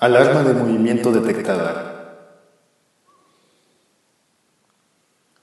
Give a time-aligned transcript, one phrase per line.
[0.00, 2.14] Alarma de movimiento detectada.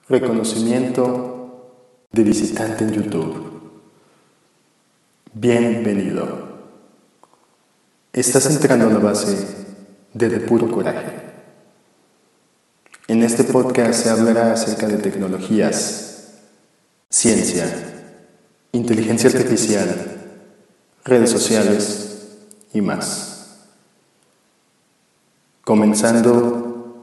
[0.08, 1.74] Reconocimiento
[2.10, 3.52] de visitante en YouTube.
[5.34, 6.56] Bienvenido.
[8.14, 9.46] Estás entrando a la base
[10.14, 11.12] de De Puro Coraje.
[13.10, 16.32] En este podcast se hablará acerca de tecnologías,
[17.10, 17.66] ciencia,
[18.72, 19.90] inteligencia artificial,
[21.04, 22.30] redes sociales
[22.72, 23.35] y más.
[25.66, 27.02] Comenzando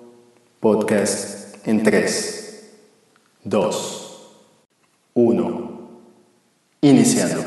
[0.60, 2.70] podcast en 3,
[3.42, 4.32] 2,
[5.14, 5.90] 1.
[6.82, 7.42] Iniciando.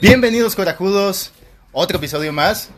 [0.00, 1.32] Bienvenidos corajudos,
[1.78, 2.70] otro episodio más.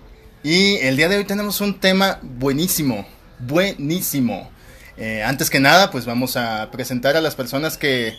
[0.42, 3.06] Y el día de hoy tenemos un tema buenísimo,
[3.38, 4.50] buenísimo.
[4.96, 8.14] Eh, antes que nada, pues vamos a presentar a las personas que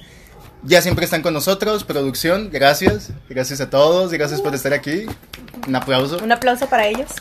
[0.64, 1.84] ya siempre están con nosotros.
[1.84, 3.12] Producción, gracias.
[3.30, 5.06] Gracias a todos, gracias por estar aquí.
[5.68, 6.18] Un aplauso.
[6.24, 7.12] Un aplauso para ellos.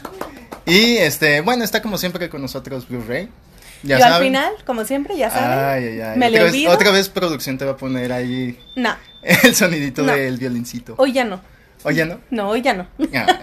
[0.65, 3.29] Y este, bueno, está como siempre con nosotros Blu-ray.
[3.83, 4.29] Ya Yo al saben.
[4.29, 5.59] final, como siempre, ya saben.
[5.59, 6.19] Ay, ay, ay.
[6.19, 6.73] Me otra, le vez, olvido.
[6.73, 10.13] otra vez producción te va a poner ahí No, el sonidito No.
[10.15, 10.95] del violincito.
[10.99, 11.41] hoy ya no.
[11.85, 12.21] Oye, ¿no?
[12.31, 12.87] No, hoy ya no.
[13.15, 13.39] Ah.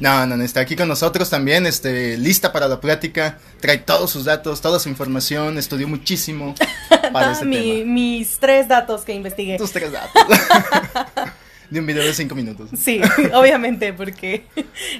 [0.00, 4.10] No, no, no, está aquí con nosotros también, este, lista para la plática, trae todos
[4.10, 6.54] sus datos, toda su información, estudió muchísimo
[7.12, 7.92] para este mi- tema.
[7.92, 9.58] mis tres datos que investigué.
[9.58, 10.12] Tus tres datos.
[11.70, 12.68] De un video de cinco minutos.
[12.78, 13.00] Sí,
[13.32, 14.44] obviamente, porque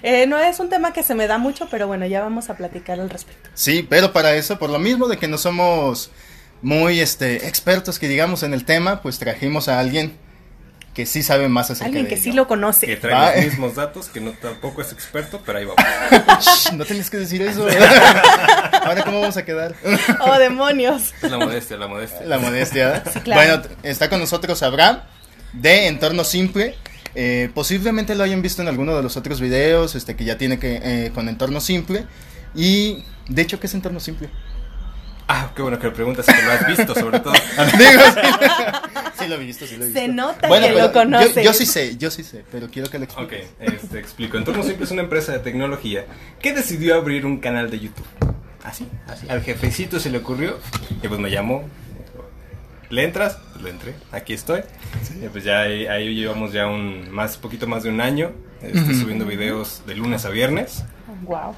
[0.02, 2.56] eh, no es un tema que se me da mucho, pero bueno, ya vamos a
[2.56, 3.50] platicar al respecto.
[3.52, 6.10] Sí, pero para eso, por lo mismo de que no somos
[6.62, 10.16] muy este, expertos que digamos en el tema, pues trajimos a alguien
[10.94, 12.22] que sí sabe más acerca Alguien de que ello.
[12.24, 12.96] sí lo que conoce.
[12.96, 13.48] trae Ah, los eh.
[13.48, 15.82] mismos datos, que no tampoco es experto, pero ahí vamos.
[16.44, 17.66] Shh, no tenías que decir eso.
[18.84, 19.74] Ahora, ¿cómo vamos a quedar?
[20.20, 21.14] Oh, demonios.
[21.22, 22.26] Es la modestia, la modestia.
[22.26, 23.02] La modestia.
[23.24, 23.62] claro.
[23.62, 25.00] Bueno, está con nosotros Abraham
[25.52, 26.74] de Entorno Simple.
[27.14, 30.58] Eh, posiblemente lo hayan visto en alguno de los otros videos, este que ya tiene
[30.58, 32.04] que eh, con Entorno Simple.
[32.54, 34.28] Y de hecho, ¿qué es Entorno Simple?
[35.34, 37.32] Ah, qué bueno que lo preguntas, que lo has visto, sobre todo.
[37.78, 40.00] Digo, sí, sí lo he visto, sí lo he visto.
[40.00, 41.34] Se nota Bueno, que lo conoce.
[41.42, 43.46] Yo, yo sí sé, yo sí sé, pero quiero que lo Ok, expliques.
[43.60, 44.36] este, explico.
[44.36, 46.04] Entorno Simple es una empresa de tecnología
[46.38, 48.06] que decidió abrir un canal de YouTube.
[48.62, 49.26] Así, así.
[49.30, 50.58] Al jefecito se le ocurrió
[51.02, 51.64] y pues me llamó.
[52.90, 53.38] ¿Le entras?
[53.52, 53.94] Pues le entré.
[54.12, 54.60] Aquí estoy.
[55.18, 58.94] Y pues ya ahí, ahí llevamos ya un más poquito más de un año este,
[58.94, 60.84] subiendo videos de lunes a viernes.
[61.22, 61.56] Wow.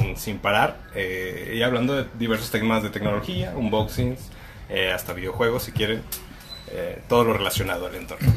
[0.00, 4.20] Sin, sin parar eh, y hablando de diversos temas de tecnología, unboxings,
[4.70, 6.02] eh, hasta videojuegos si quieren,
[6.70, 8.28] eh, todo lo relacionado al entorno.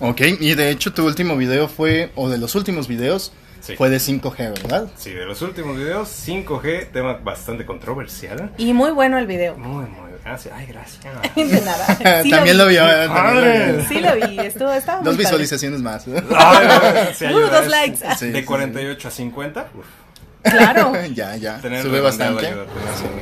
[0.00, 3.76] Ok, y de hecho tu último video fue, o de los últimos videos, Sí.
[3.76, 4.88] fue de 5G, ¿verdad?
[4.94, 8.50] Sí, de los últimos videos, 5G, tema bastante controversial.
[8.58, 9.56] Y muy bueno el video.
[9.56, 10.52] Muy, muy gracias.
[10.54, 11.02] Ay, gracias.
[11.34, 11.86] De nada.
[12.22, 12.76] Sí También lo vi.
[12.76, 13.88] También lo vio.
[13.88, 14.38] Sí lo vi.
[14.40, 15.24] Estuvo, estaba muy Dos padre.
[15.24, 16.04] visualizaciones más.
[16.36, 17.98] Ay, sí, Uh, dos es- likes.
[18.18, 18.44] Sí, de sí.
[18.44, 19.68] 48 a 50.
[19.74, 19.86] uf,
[20.44, 20.92] Claro.
[21.14, 21.60] ya, ya.
[21.60, 22.52] tener Sube bastante.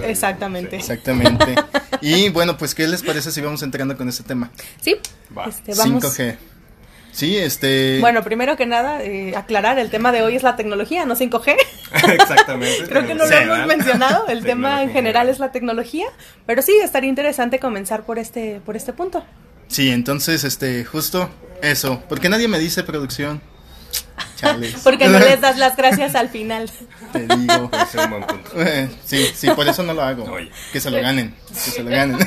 [0.04, 0.76] Exactamente.
[0.76, 1.54] Exactamente.
[2.04, 4.50] Y bueno, pues, ¿qué les parece si vamos entrando con este tema?
[4.80, 4.96] Sí.
[5.38, 5.44] Va.
[5.44, 6.02] Este, vamos.
[6.02, 6.36] 5G.
[7.12, 8.00] Sí, este.
[8.00, 11.54] Bueno, primero que nada, eh, aclarar, el tema de hoy es la tecnología, no 5G.
[12.14, 12.88] Exactamente.
[12.88, 16.06] Creo que no lo hemos mencionado, el tema en general es la tecnología,
[16.44, 19.24] pero sí, estaría interesante comenzar por este, por este punto.
[19.68, 21.30] Sí, entonces, este, justo
[21.62, 22.02] eso.
[22.08, 23.40] Porque nadie me dice producción.
[24.42, 24.74] Chales.
[24.84, 26.70] Porque no les das las gracias al final.
[27.12, 27.70] Te digo.
[27.90, 28.50] Ser un buen punto.
[28.56, 30.24] Eh, Sí, sí, por eso no lo hago.
[30.24, 30.50] Oye.
[30.72, 31.34] Que se lo ganen.
[31.48, 32.18] Que se lo ganen.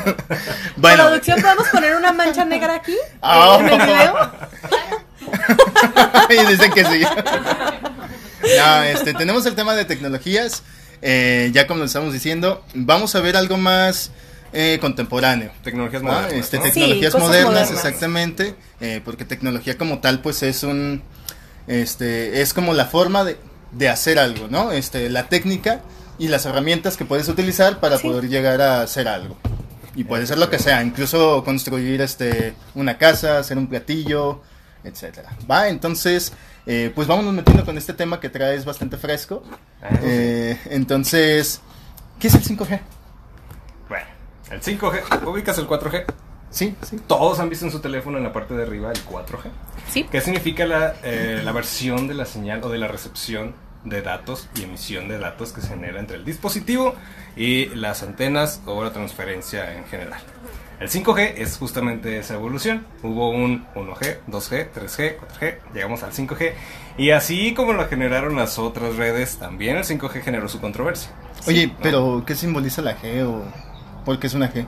[0.78, 1.04] bueno.
[1.04, 2.96] Producción, ¿podemos poner una mancha negra aquí?
[3.22, 3.58] Ah.
[3.60, 4.32] En el video.
[6.30, 7.02] y dicen que sí.
[8.58, 10.64] No, este, tenemos el tema de tecnologías.
[11.02, 14.12] eh, ya como lo estamos diciendo, vamos a ver algo más
[14.54, 15.52] eh, contemporáneo.
[15.64, 16.12] Tecnologías ¿no?
[16.12, 16.34] modernas.
[16.34, 17.72] Este, tecnologías modernas.
[17.72, 18.56] exactamente.
[18.80, 21.02] eh, porque tecnología como tal, pues es un.
[21.68, 23.38] Este, es como la forma de,
[23.72, 24.72] de hacer algo, ¿no?
[24.72, 25.82] Este, la técnica
[26.18, 28.08] y las herramientas que puedes utilizar para Sí.
[28.08, 29.36] poder llegar a hacer algo.
[29.96, 34.42] Y puede ser lo que sea, incluso construir este una casa, hacer un platillo,
[34.84, 35.30] etcétera.
[35.50, 36.34] Va, entonces,
[36.66, 39.44] eh, pues vámonos metiendo con este tema que traes bastante fresco.
[39.82, 40.04] Ah, eso sí.
[40.08, 41.62] Eh, entonces,
[42.20, 42.80] ¿qué es el 5G?
[43.88, 44.06] Bueno,
[44.52, 46.06] el 5G, ubicas el 4G.
[46.56, 46.98] Sí, sí.
[47.06, 49.52] Todos han visto en su teléfono en la parte de arriba el 4G.
[49.90, 50.06] Sí.
[50.10, 53.54] ¿Qué significa la, eh, la versión de la señal o de la recepción
[53.84, 56.96] de datos y emisión de datos que se genera entre el dispositivo
[57.36, 60.22] y las antenas o la transferencia en general?
[60.80, 62.86] El 5G es justamente esa evolución.
[63.04, 66.54] Hubo un 1G, 2G, 3G, 4G, llegamos al 5G.
[66.98, 71.12] Y así como lo generaron las otras redes, también el 5G generó su controversia.
[71.48, 71.74] Oye, ¿no?
[71.82, 73.44] pero ¿qué simboliza la G o
[74.06, 74.66] por qué es una G?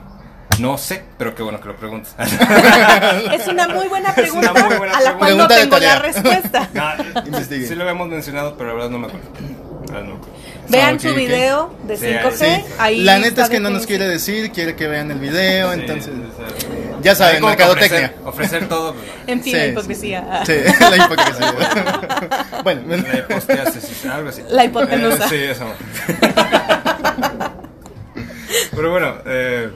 [0.58, 2.12] No sé, pero qué bueno que lo preguntes.
[3.32, 5.42] Es una muy buena Es pregunta una muy buena a la cual pregunta.
[5.42, 6.68] no Pregunta de tengo la respuesta.
[7.30, 9.28] No, sí lo habíamos mencionado, pero la verdad no me acuerdo.
[10.04, 10.20] No.
[10.68, 12.32] Vean su video de Sí, 5G.
[12.34, 12.64] sí.
[12.78, 15.80] Ahí la neta es que no nos quiere decir, quiere que vean el video, Sí,
[15.80, 16.12] entonces...
[17.00, 18.12] Ya saben, mercadotecnia.
[18.24, 19.70] Ofrecer, ofrecer todo, pero En fin, Sí, la sí.
[19.70, 20.42] hipocresía.
[20.44, 20.52] Sí,
[20.90, 21.54] la hipocresía.
[22.64, 24.42] bueno, la algo así.
[24.48, 25.24] La hipotenusa.
[25.24, 25.64] Eh, sí, eso.
[28.74, 29.70] Pero bueno, eh,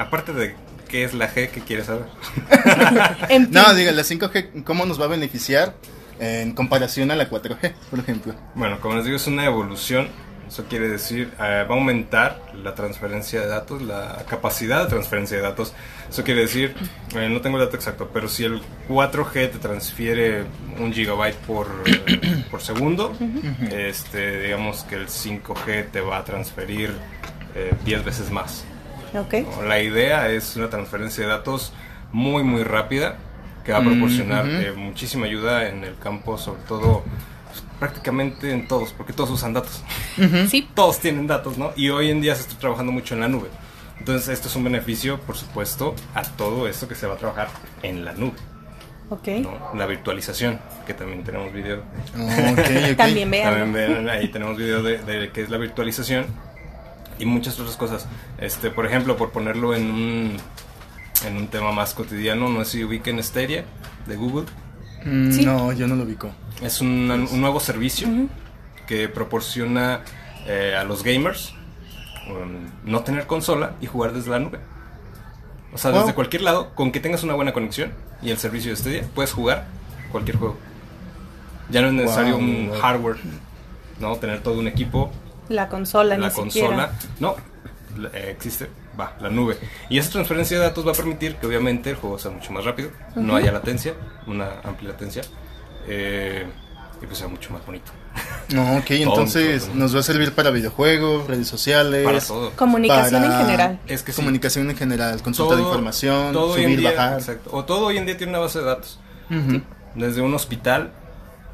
[0.00, 0.54] aparte de
[0.88, 2.06] qué es la G, ¿qué quieres saber?
[3.28, 5.74] En fin, no, diga, la 5G, ¿cómo nos va a beneficiar
[6.18, 8.34] en comparación a la 4G, por ejemplo?
[8.54, 10.08] Bueno, como les digo, es una evolución.
[10.48, 15.36] Eso quiere decir, eh, va a aumentar la transferencia de datos, la capacidad de transferencia
[15.36, 15.74] de datos.
[16.08, 16.74] Eso quiere decir,
[17.14, 20.44] eh, no tengo el dato exacto, pero si el 4G te transfiere
[20.80, 23.16] un gigabyte por, eh, por segundo,
[23.70, 26.96] este, digamos que el 5G te va a transferir
[27.54, 28.64] eh, 10 veces más.
[29.14, 29.34] Ok.
[29.56, 29.62] ¿no?
[29.62, 31.72] La idea es una transferencia de datos
[32.12, 33.16] muy muy rápida
[33.64, 37.02] que va a Mm, proporcionar eh, muchísima ayuda en el campo, sobre todo
[37.46, 39.82] pues, prácticamente en todos, porque todos usan datos.
[40.48, 41.72] Sí, Todos tienen datos, ¿no?
[41.76, 43.48] Y hoy en día se está trabajando mucho en la nube.
[43.98, 47.48] Entonces esto es un beneficio, por supuesto, a todo esto que se va a trabajar
[47.82, 48.32] en la nube,
[49.10, 49.28] ok.
[49.42, 49.72] ¿no?
[49.74, 51.80] La virtualización, que también tenemos video.
[52.14, 52.96] Ok, ok.
[52.96, 53.54] También vean.
[53.54, 56.24] También ven, ahí tenemos video de, de qué es la virtualización
[57.20, 58.06] y muchas otras cosas.
[58.38, 60.36] Este, por ejemplo, por ponerlo en un,
[61.26, 63.64] en un tema más cotidiano, no sé si ubiquen Stadia
[64.06, 64.46] de Google.
[65.04, 65.44] Mm, Sí.
[65.44, 66.30] No, yo no lo ubico.
[66.62, 68.08] Es un, un nuevo servicio
[68.86, 70.00] que proporciona
[70.46, 71.54] eh, a los gamers
[72.28, 74.58] um, no tener consola y jugar desde la nube.
[75.72, 76.00] O sea, Wow.
[76.00, 79.32] desde cualquier lado, con que tengas una buena conexión y el servicio de Stadia, puedes
[79.32, 79.66] jugar
[80.10, 80.56] cualquier juego.
[81.70, 82.80] Ya no es necesario Wow, un wow.
[82.80, 83.16] hardware,
[84.00, 84.16] ¿no?
[84.16, 85.10] Tener todo un equipo,
[85.50, 86.92] La consola, la ni consola.
[86.92, 86.92] siquiera.
[87.18, 87.34] No,
[88.12, 89.58] eh, existe, va, la nube.
[89.88, 92.64] Y esa transferencia de datos va a permitir que obviamente el juego sea mucho más
[92.64, 93.94] rápido, no haya latencia,
[94.28, 95.22] una amplia latencia,
[95.88, 96.46] eh,
[97.02, 97.90] y pues sea mucho más bonito.
[98.54, 99.74] No, ok, entonces todo.
[99.74, 102.04] nos va a servir para videojuegos, redes sociales.
[102.04, 102.52] Para todo.
[102.52, 103.80] Comunicación para en general.
[103.88, 104.16] Es que sí.
[104.16, 107.18] Comunicación en general, consulta de información, subir, día, bajar.
[107.18, 107.50] exacto.
[107.52, 109.00] O todo hoy en día tiene una base de datos.
[109.96, 110.92] Desde un hospital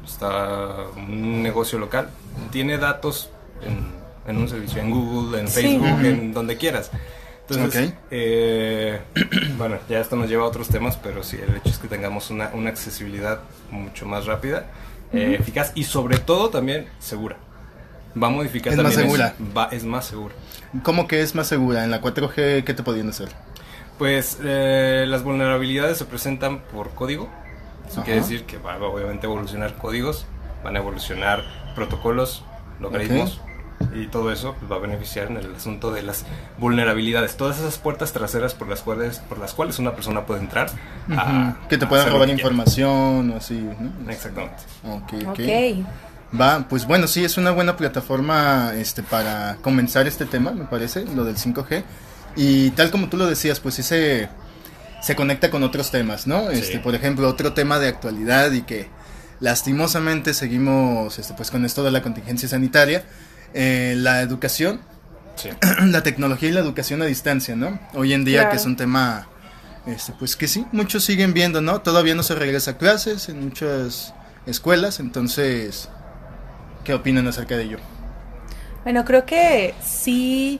[0.03, 2.11] hasta un negocio local.
[2.51, 3.31] Tiene datos
[3.61, 3.85] en,
[4.27, 5.61] en un servicio, en Google, en Sí.
[5.61, 6.91] Facebook, en donde quieras.
[7.49, 7.95] Entonces, Ok.
[8.11, 8.99] eh,
[9.57, 12.29] bueno, ya esto nos lleva a otros temas, pero sí, el hecho es que tengamos
[12.29, 13.39] una, una accesibilidad
[13.71, 14.65] mucho más rápida,
[15.13, 17.37] eh, eficaz y sobre todo también segura.
[18.21, 19.33] Va a modificar Es más también segura.
[19.39, 19.53] eso.
[19.55, 20.33] Va, es más segura.
[20.83, 21.83] ¿Cómo que es más segura?
[21.85, 23.29] En la 4G, ¿qué te podían hacer?
[23.97, 27.29] Pues eh, las vulnerabilidades se presentan por código.
[27.87, 28.03] Eso Ajá.
[28.03, 30.25] quiere decir que va a obviamente evolucionar códigos,
[30.63, 31.43] van a evolucionar
[31.75, 32.43] protocolos,
[32.79, 33.41] logaritmos.
[33.93, 36.25] Y todo eso pues, va a beneficiar en el asunto de las
[36.57, 37.37] vulnerabilidades.
[37.37, 40.69] Todas esas puertas traseras por las cuales, por las cuales una persona puede entrar.
[41.15, 43.53] a- que te a puedan robar información o así.
[43.59, 44.11] ¿no?
[44.11, 44.63] Exactamente.
[44.83, 45.13] Ok.
[46.39, 51.05] Va, pues bueno, sí, es una buena plataforma este, para comenzar este tema, me parece,
[51.15, 51.83] lo del 5G.
[52.35, 54.27] Y tal como tú lo decías, pues sí se,
[55.01, 56.49] se conecta con otros temas, ¿no?
[56.51, 56.57] Sí.
[56.59, 58.89] Este, por ejemplo, otro tema de actualidad y que
[59.39, 63.03] lastimosamente seguimos este, pues con esto de la contingencia sanitaria,
[63.53, 64.81] eh, la educación,
[65.35, 65.49] Sí.
[65.85, 67.79] la tecnología y la educación a distancia, ¿no?
[67.93, 68.51] Hoy en día Claro.
[68.51, 69.27] que es un tema,
[69.85, 71.81] este, pues que sí, muchos siguen viendo, ¿no?
[71.81, 74.15] Todavía no se regresa a clases en muchas
[74.47, 75.89] escuelas, entonces,
[76.83, 77.77] ¿qué opinan acerca de ello?
[78.83, 80.59] Bueno, creo que sí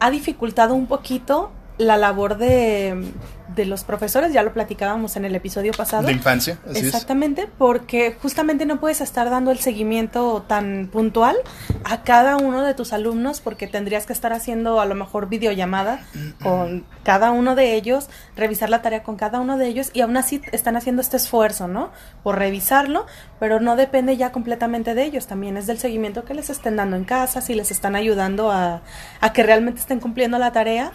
[0.00, 3.12] ha dificultado un poquito la labor de,
[3.56, 6.06] de los profesores, ya lo platicábamos en el episodio pasado.
[6.06, 11.36] De infancia, así Exactamente, porque justamente no puedes estar dando el seguimiento tan puntual
[11.84, 16.04] a cada uno de tus alumnos porque tendrías que estar haciendo a lo mejor videollamada
[16.42, 20.16] con cada uno de ellos, revisar la tarea con cada uno de ellos y aún
[20.16, 21.90] así están haciendo este esfuerzo, ¿no?
[22.22, 23.06] Por revisarlo,
[23.38, 26.96] pero no depende ya completamente de ellos, también es del seguimiento que les estén dando
[26.96, 28.82] en casa, si les están ayudando a,
[29.20, 30.92] a que realmente estén cumpliendo la tarea,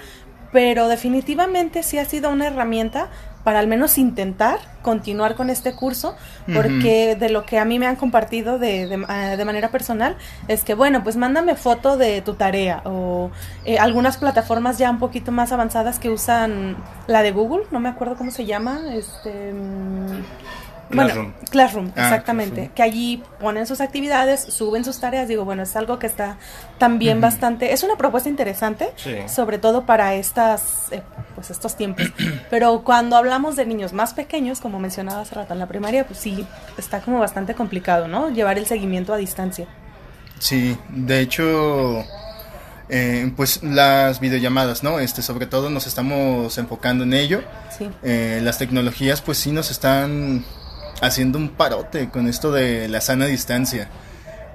[0.52, 3.10] pero definitivamente sí ha sido una herramienta
[3.44, 6.16] para al menos intentar continuar con este curso,
[6.54, 10.16] porque de lo que a mí me han compartido de, de, ah, de manera personal
[10.48, 13.32] es que, bueno, pues mándame foto de tu tarea o
[13.66, 16.78] eh, algunas plataformas ya un poquito más avanzadas que usan
[17.08, 19.54] la de Google, no me acuerdo cómo se llama, este...
[20.92, 21.32] Classroom.
[21.32, 22.54] Bueno, Classroom, Ah, exactamente.
[22.56, 22.76] Classroom.
[22.76, 25.28] Que allí ponen sus actividades, suben sus tareas.
[25.28, 26.38] Digo, bueno, es algo que está
[26.78, 27.74] también bastante.
[27.74, 29.16] Es una propuesta interesante, Sí.
[29.28, 31.02] sobre todo para estas, eh,
[31.36, 32.06] pues estos tiempos.
[32.50, 36.20] Pero cuando hablamos de niños más pequeños, como mencionaba hace rato en la primaria, pues
[36.20, 36.46] sí,
[36.78, 38.30] está como bastante complicado, ¿no?
[38.30, 39.68] Llevar el seguimiento a distancia.
[40.40, 42.04] Sí, de hecho,
[42.90, 45.00] eh, pues las videollamadas, ¿no?
[45.00, 47.42] Este, sobre todo nos estamos enfocando en ello.
[47.78, 47.90] Sí.
[48.04, 50.44] Eh, las tecnologías, pues sí nos están
[51.02, 53.90] haciendo un parote con esto de la sana distancia.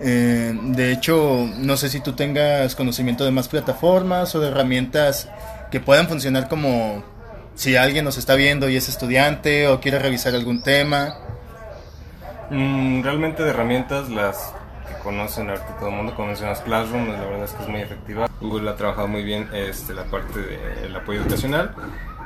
[0.00, 5.28] Eh, de hecho, no sé si tú tengas conocimiento de más plataformas o de herramientas
[5.70, 7.02] que puedan funcionar como
[7.54, 11.16] si alguien nos está viendo y es estudiante o quiere revisar algún tema.
[12.50, 14.52] Mm, realmente de herramientas las
[14.86, 17.80] que conocen ahorita todo el mundo, como mencionas Classroom, la verdad es que es muy
[17.80, 18.28] efectiva.
[18.40, 21.74] Google ha trabajado muy bien este, la parte del apoyo educacional,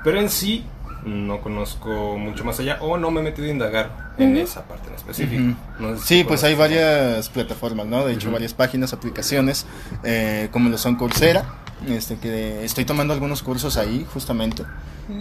[0.04, 0.66] pero en sí
[1.04, 4.88] no conozco mucho más allá o no me he metido a indagar en esa parte
[4.88, 5.57] en específico.
[5.78, 8.04] No sé si Sí, pues hay varias plataformas, ¿no?
[8.04, 9.66] De hecho, varias páginas, aplicaciones,
[10.04, 11.45] eh, como lo son Coursera,
[11.88, 14.64] este, que estoy tomando algunos cursos ahí, justamente,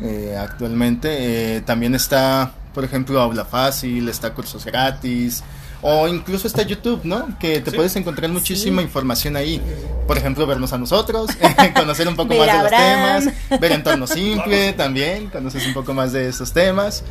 [0.03, 1.57] eh, actualmente.
[1.57, 5.43] Eh, también está, por ejemplo, Aula Fácil, está Cursos Gratis,
[5.81, 7.37] o incluso está YouTube, ¿no?
[7.39, 7.75] Que te Sí.
[7.77, 8.87] puedes encontrar muchísima Sí.
[8.87, 9.61] información ahí.
[10.07, 11.29] Por ejemplo, vernos a nosotros,
[11.75, 15.93] conocer un poco Ver más de los temas, ver Entorno Simple también, conoces un poco
[15.93, 17.03] más de esos temas.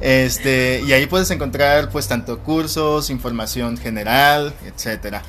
[0.00, 5.22] Este, y ahí puedes encontrar pues tanto cursos, información general, etcétera.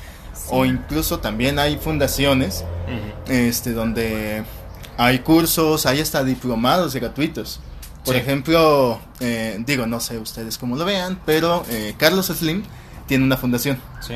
[0.50, 2.64] O incluso también hay fundaciones
[3.28, 4.44] este donde
[4.98, 7.60] hay cursos, hay hasta diplomados gratuitos.
[8.04, 8.20] Por Sí.
[8.20, 12.62] ejemplo, eh, digo, no sé ustedes cómo lo vean, pero eh, Carlos Slim
[13.06, 14.14] tiene una fundación Sí,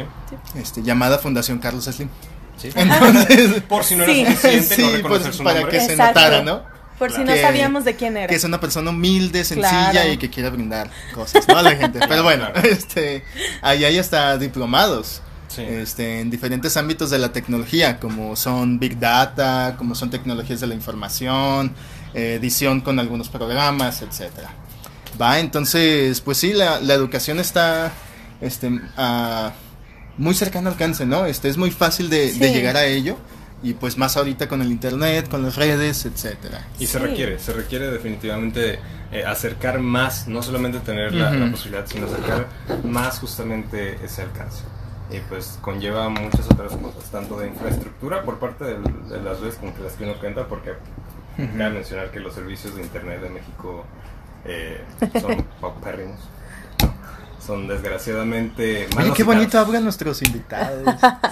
[0.56, 2.08] este, llamada Fundación Carlos Slim.
[2.56, 2.70] sí.
[2.74, 4.20] Entonces, Por si no Sí.
[4.20, 5.78] era suficiente sí, no pues, su para nombre.
[5.78, 6.20] que se Exacto.
[6.20, 6.62] notara, ¿no?
[6.98, 8.26] Por si no sabíamos de quién era.
[8.26, 10.12] que es una persona humilde, sencilla Claro.
[10.12, 11.56] y que quiere brindar cosas, ¿no?
[11.56, 12.00] A la gente.
[12.08, 12.68] Pero bueno, Claro.
[12.72, 13.22] este,
[13.62, 15.22] ahí hay hasta diplomados.
[15.46, 15.62] Sí.
[15.62, 20.66] Este, en diferentes ámbitos de la tecnología, como son Big Data, como son tecnologías de
[20.66, 21.72] la información,
[22.14, 24.50] eh, edición con algunos programas, etcétera.
[25.20, 27.92] Va, entonces, pues sí, la, la educación está
[28.40, 29.52] este, a
[30.18, 31.26] muy cercano al alcance, ¿no?
[31.26, 33.16] Este, es muy fácil de, llegar a ello,
[33.62, 36.66] y pues más ahorita con el internet, con las redes, etcétera.
[36.78, 38.78] Y se requiere, se requiere definitivamente
[39.12, 42.48] eh, acercar más, no solamente tener la, posibilidad, sino acercar
[42.84, 44.62] más justamente ese alcance.
[45.10, 48.78] Y pues conlleva muchas otras cosas, tanto de infraestructura por parte de,
[49.22, 50.72] las redes con que las que uno cuenta, porque
[51.36, 53.86] cabe mencionar que los servicios de internet de México
[54.44, 54.82] eh,
[55.20, 56.18] son paupérrimos.
[57.48, 60.82] Son desgraciadamente Oye, mal qué bonito hablan nuestros invitados.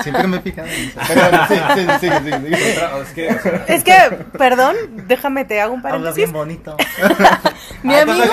[0.02, 0.98] Siempre me he fijado en eso.
[1.06, 2.72] Pero bueno, sí, sí, sí, sí, sí.
[2.72, 3.92] Otra- es que, o sea, Es que,
[4.38, 6.16] perdón, déjame te hago un Hablas paréntesis.
[6.16, 6.76] bien bonito.
[7.82, 8.24] Mi amigo.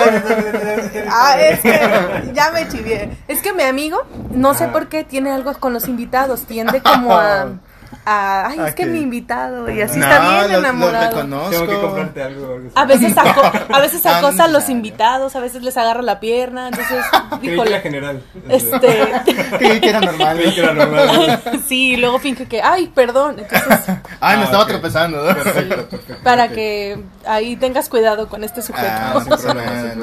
[1.10, 3.10] Ah, es que ya me chivié.
[3.28, 6.44] Es que mi amigo, no sé por qué, tiene algo con los invitados.
[6.46, 7.48] Tiende como a.
[8.04, 9.70] a, ay, es que mi invitado.
[9.70, 11.50] Y así No, está bien lo- enamorado.
[11.50, 12.58] tengo que comprarte algo.
[12.74, 16.20] A veces, aco- a veces Ah, acosa a los invitados, a veces les agarra la
[16.20, 16.68] pierna.
[16.68, 17.80] Entonces, Creí que era híjole.
[17.80, 18.22] general.
[18.48, 19.12] Este.
[19.58, 20.36] Creí que era normal.
[20.38, 21.42] Creí que era normal.
[21.66, 23.36] Sí, y luego finge que, ay, perdón.
[23.38, 25.22] Entonces, Ay, me Ah, estaba tropezando.
[25.22, 25.34] ¿no?
[25.34, 26.22] Perfecto, perfecto.
[26.22, 28.86] para que ahí tengas cuidado con este sujeto.
[28.88, 30.00] Ah, Sin problema, sin.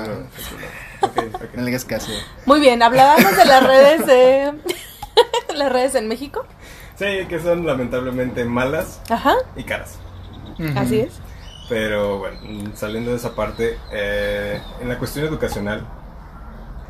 [1.56, 2.12] No le hagas caso.
[2.46, 4.54] Muy bien, hablábamos de las redes de.
[5.56, 6.46] las redes en México.
[7.02, 9.98] Sí, que son lamentablemente malas Ajá, y caras.
[10.76, 11.14] así es.
[11.68, 12.38] Pero bueno,
[12.76, 15.84] saliendo de esa parte, eh, en la cuestión educacional,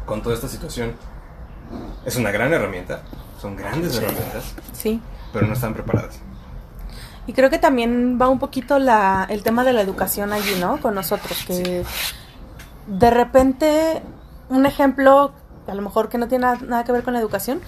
[0.06, 0.96] con toda esta situación,
[2.06, 3.04] es una gran herramienta,
[3.40, 5.00] son grandes herramientas, Sí.
[5.32, 6.20] pero no están preparadas.
[7.26, 10.82] Y creo que también va un poquito la, el tema de la educación allí, ¿no?
[10.82, 11.86] Con nosotros, que
[12.88, 14.02] de repente,
[14.50, 15.32] un ejemplo,
[15.68, 17.62] a lo mejor que no tiene nada, nada que ver con la educación,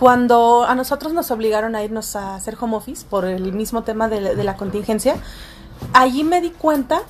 [0.00, 4.08] cuando a nosotros nos obligaron a irnos a hacer home office por el mismo tema
[4.08, 5.14] de, la- de la contingencia,
[5.92, 7.02] allí me di cuenta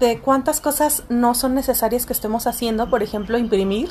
[0.00, 3.88] de cuántas cosas no son necesarias que estemos haciendo, por ejemplo, imprimir,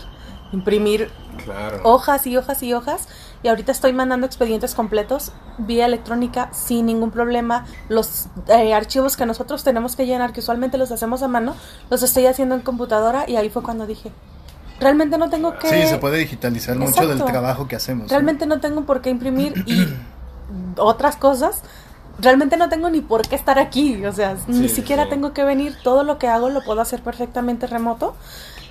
[0.52, 1.10] imprimir
[1.46, 1.80] Claro.
[1.84, 3.08] hojas y hojas y hojas
[3.44, 7.66] y ahorita estoy mandando expedientes completos vía electrónica sin ningún problema.
[7.88, 11.56] Los eh, archivos que nosotros tenemos que llenar, que usualmente los hacemos a mano,
[11.90, 14.12] los estoy haciendo en computadora y ahí fue cuando dije,
[14.80, 15.70] realmente no tengo que...
[15.70, 17.26] Sí, se puede digitalizar mucho del Exacto.
[17.32, 18.04] trabajo que hacemos.
[18.06, 18.10] ¿no?
[18.10, 19.88] Realmente no tengo por qué imprimir y
[20.78, 21.62] otras cosas.
[22.20, 25.10] Realmente no tengo ni por qué estar aquí, o sea, ni Sí, siquiera sí.
[25.10, 28.16] tengo que venir, todo lo que hago lo puedo hacer perfectamente remoto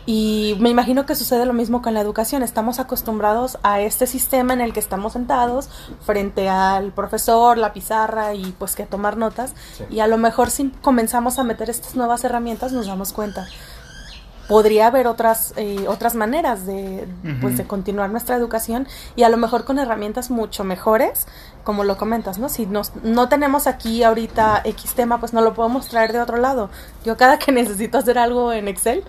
[0.07, 4.53] y me imagino que sucede lo mismo con la educación, estamos acostumbrados a este sistema
[4.55, 5.69] en el que estamos sentados
[6.07, 9.85] frente al profesor, la pizarra y pues que tomar notas Sí.
[9.91, 13.47] y a lo mejor si comenzamos a meter estas nuevas herramientas nos damos cuenta.
[14.49, 17.07] Podría haber otras, eh, otras maneras de,
[17.41, 18.87] pues, de continuar nuestra educación
[19.17, 21.27] y a lo mejor con herramientas mucho mejores,
[21.63, 22.49] como lo comentas, ¿no?
[22.49, 26.37] Si nos, no tenemos aquí ahorita X tema, pues no lo podemos traer de otro
[26.37, 26.71] lado.
[27.05, 29.05] Yo cada que necesito hacer algo en Excel,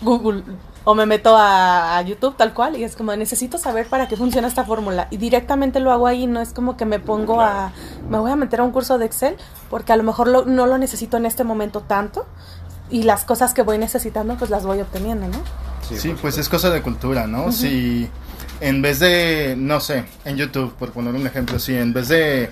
[0.00, 0.44] Google
[0.84, 4.46] o me meto a, YouTube tal cual y es como necesito saber para qué funciona
[4.46, 7.72] esta fórmula y directamente lo hago ahí, no es como que me pongo a,
[8.10, 9.36] me voy a meter a un curso de Excel
[9.70, 12.26] porque a lo mejor no lo necesito en este momento tanto
[12.94, 15.42] y las cosas que voy necesitando pues las voy obteniendo, ¿no?
[15.82, 17.50] Sí, pues es cosa de cultura, ¿no?
[17.50, 18.08] Si
[18.60, 22.50] en vez de, no sé, en YouTube, por poner un ejemplo, si en vez de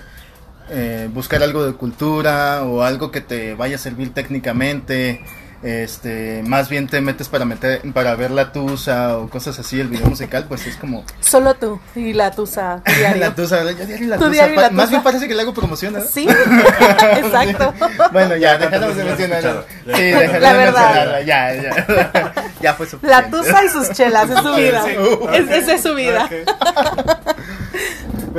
[0.69, 5.23] eh, buscar algo de cultura o algo que te vaya a servir técnicamente,
[5.63, 9.87] este más bien te metes para meter para ver la tusa o cosas así el
[9.87, 13.21] video musical pues es como solo tú y la tusa diario.
[13.21, 14.71] la tusa diario la tusa.
[14.71, 16.01] más bien parece que le hago promoción ¿no?
[16.01, 16.27] sí
[17.17, 17.73] exacto.
[18.11, 19.65] Bueno ya dejamos de mencionarlo
[19.95, 21.21] sí dejamos la verdad.
[21.25, 22.33] ya ya.
[22.61, 23.07] Ya fue suficiente.
[23.07, 24.85] La tusa y sus chelas es su vida.
[25.33, 26.29] es, esa es su vida.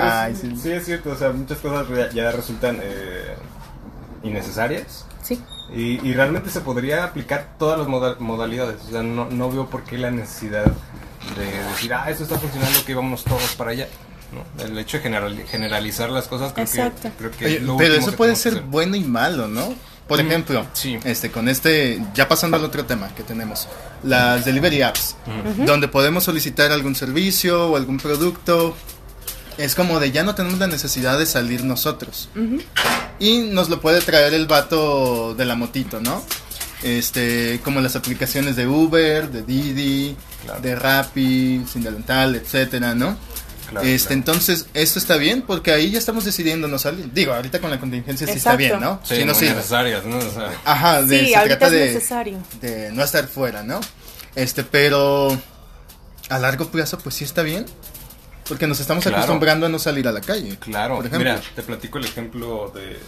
[0.01, 0.57] Ay, sí.
[0.61, 0.73] sí.
[0.73, 3.35] es cierto o sea muchas cosas ya resultan eh,
[4.23, 5.05] innecesarias.
[5.23, 5.43] Sí
[5.75, 7.89] y, realmente se podría aplicar todas las
[8.21, 8.83] modalidades.
[8.87, 10.67] O sea, no, no, veo por qué la necesidad
[11.37, 13.89] de decir, ah, esto está funcionando, que vamos todos para allá.
[14.33, 14.65] ¿no?
[14.65, 18.97] El hecho de generalizar las cosas creo que, creo que Pero eso puede ser bueno
[18.97, 19.75] y malo, ¿no?
[20.07, 20.99] Por ejemplo, sí.
[21.05, 23.69] este, con este, ya pasando al otro tema que tenemos,
[24.03, 25.17] las delivery apps,
[25.65, 28.77] donde podemos solicitar algún servicio o algún producto
[29.59, 32.29] es como de ya no tenemos la necesidad de salir nosotros.
[33.19, 36.25] Y nos lo puede traer el vato de la motito, ¿no?
[36.83, 40.17] Este, como las aplicaciones de Uber, de Didi,
[40.61, 43.17] de Rappi, Sin Delantal, etcétera, ¿no?
[43.83, 47.11] este, entonces, esto está bien porque ahí ya estamos decidiendo no salir.
[47.13, 49.01] Digo, ahorita con la contingencia sí está bien, ¿no?
[49.03, 50.19] Sí, no necesarias, ¿no?
[50.65, 52.03] Ajá, de, sí, se trata de,
[52.61, 53.81] de no estar fuera, ¿no?
[54.35, 55.37] Este, pero
[56.29, 57.67] a largo plazo, pues sí está bien.
[58.49, 60.59] Porque nos estamos acostumbrando a no salir a la calle.
[60.59, 62.99] Claro, mira, te platico el ejemplo de,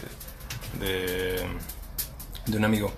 [0.81, 2.93] de, un amigo.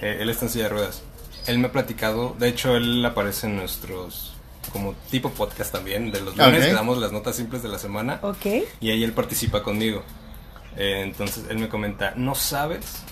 [0.00, 1.02] Eh, él está en silla de ruedas.
[1.46, 4.32] Él me ha platicado, de hecho, él aparece en nuestros
[4.72, 8.20] como tipo podcast también, de los lunes que damos las notas simples de la semana.
[8.22, 8.46] Ok.
[8.80, 10.02] Y ahí él participa conmigo.
[10.76, 13.02] Eh, entonces él me comenta, no sabes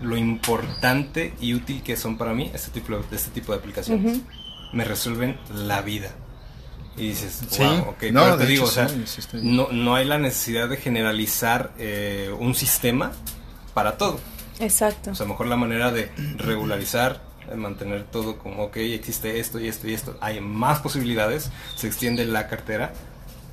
[0.00, 4.20] lo importante y útil que son para mí este tipo de, este tipo de aplicaciones.
[4.72, 6.10] Me resuelven la vida.
[6.96, 8.86] Y dices, wow, ok, no, pero te digo, o sea,
[9.34, 13.12] no, no hay la necesidad de generalizar eh, un sistema
[13.72, 14.20] para todo.
[14.60, 15.12] Exacto.
[15.12, 19.40] O sea, a lo mejor la manera de regularizar, de mantener todo como, ok, existe
[19.40, 22.92] esto y esto y esto, hay más posibilidades, se extiende la cartera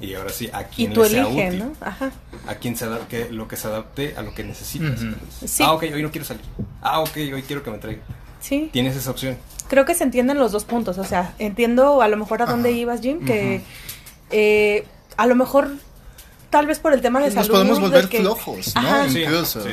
[0.01, 1.59] y ahora sí, a quien le sea útil.
[1.59, 1.73] ¿no?
[1.81, 2.11] Ajá.
[2.47, 4.99] A quien se adapte, lo que se adapte a lo que necesitas.
[5.45, 5.63] sí.
[5.63, 6.43] Ah, ok, hoy no quiero salir.
[6.81, 8.01] Ah, ok, hoy quiero que me traiga.
[8.39, 8.69] Sí.
[8.71, 9.37] Tienes esa opción
[9.69, 10.97] creo que se entienden los dos puntos.
[10.97, 13.61] O sea, entiendo a lo mejor a dónde ibas, Jim, que
[14.31, 15.69] eh, a lo mejor
[16.49, 17.49] tal vez por el tema de Nos salud.
[17.49, 19.07] Nos podemos volver flojos, ¿no?
[19.07, 19.63] Incluso.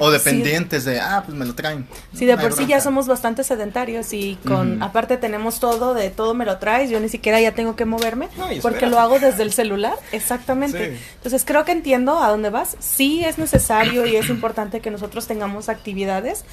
[0.00, 1.86] o dependientes de, ah, pues me lo traen.
[2.14, 6.34] Sí, de por sí ya somos bastante sedentarios y con, aparte tenemos todo, de todo
[6.34, 8.28] me lo traes, yo ni siquiera ya tengo que moverme
[8.62, 10.98] porque lo hago desde el celular, exactamente.
[11.16, 12.76] Entonces creo que entiendo a dónde vas.
[12.80, 16.44] Sí es necesario y es importante que nosotros tengamos actividades,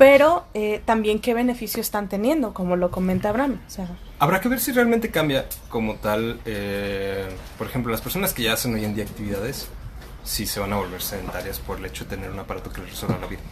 [0.00, 3.60] pero eh, también qué beneficio están teniendo, como lo comenta Abraham.
[3.66, 3.86] O sea,
[4.18, 8.54] Habrá que ver si realmente cambia como tal, eh, por ejemplo, las personas que ya
[8.54, 9.68] hacen hoy en día actividades,
[10.24, 12.92] si se van a volver sedentarias por el hecho de tener un aparato que les
[12.92, 13.42] resuelva la vida,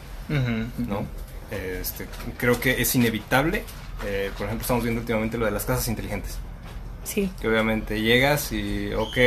[0.79, 1.05] ¿no?
[1.51, 2.07] Este,
[2.39, 3.65] creo que es inevitable,
[4.07, 6.39] eh, por ejemplo, estamos viendo últimamente lo de las casas inteligentes.
[7.05, 7.31] Sí.
[7.43, 9.19] Que obviamente llegas y, ok,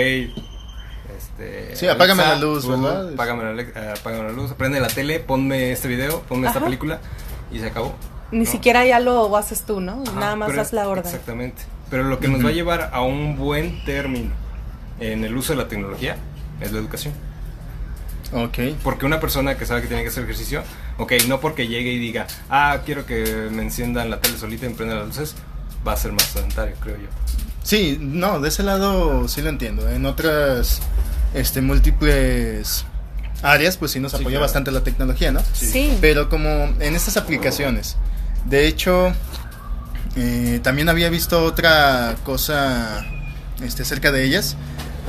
[1.17, 3.13] este, sí, apágame la luz, ¿verdad?
[3.13, 6.99] Apágame la, eh, apágame la luz, prende la tele, ponme este video, ponme esta película
[7.51, 7.95] y se acabó.
[8.31, 10.03] Ni siquiera ya lo haces tú, ¿no?
[10.15, 11.05] Nada más das la orden.
[11.05, 11.63] Exactamente.
[11.89, 14.31] Pero lo que nos va a llevar a un buen término
[14.99, 16.15] en el uso de la tecnología
[16.61, 17.13] es la educación.
[18.33, 18.59] Ok.
[18.83, 20.63] Porque una persona que sabe que tiene que hacer ejercicio,
[20.97, 24.69] ok, no porque llegue y diga, ah, quiero que me enciendan la tele solita y
[24.69, 25.35] me prendan las luces,
[25.85, 27.07] va a ser más sedentario, creo yo.
[27.63, 29.89] Sí, no, de ese lado sí lo entiendo.
[29.89, 30.81] En otras
[31.33, 32.85] este, múltiples
[33.41, 35.41] áreas, pues sí nos apoya bastante la tecnología, ¿no?
[35.53, 35.97] Sí.
[36.01, 37.97] Pero como en estas aplicaciones,
[38.45, 39.13] de hecho,
[40.15, 43.05] eh, también había visto otra cosa
[43.63, 44.57] este, acerca de ellas.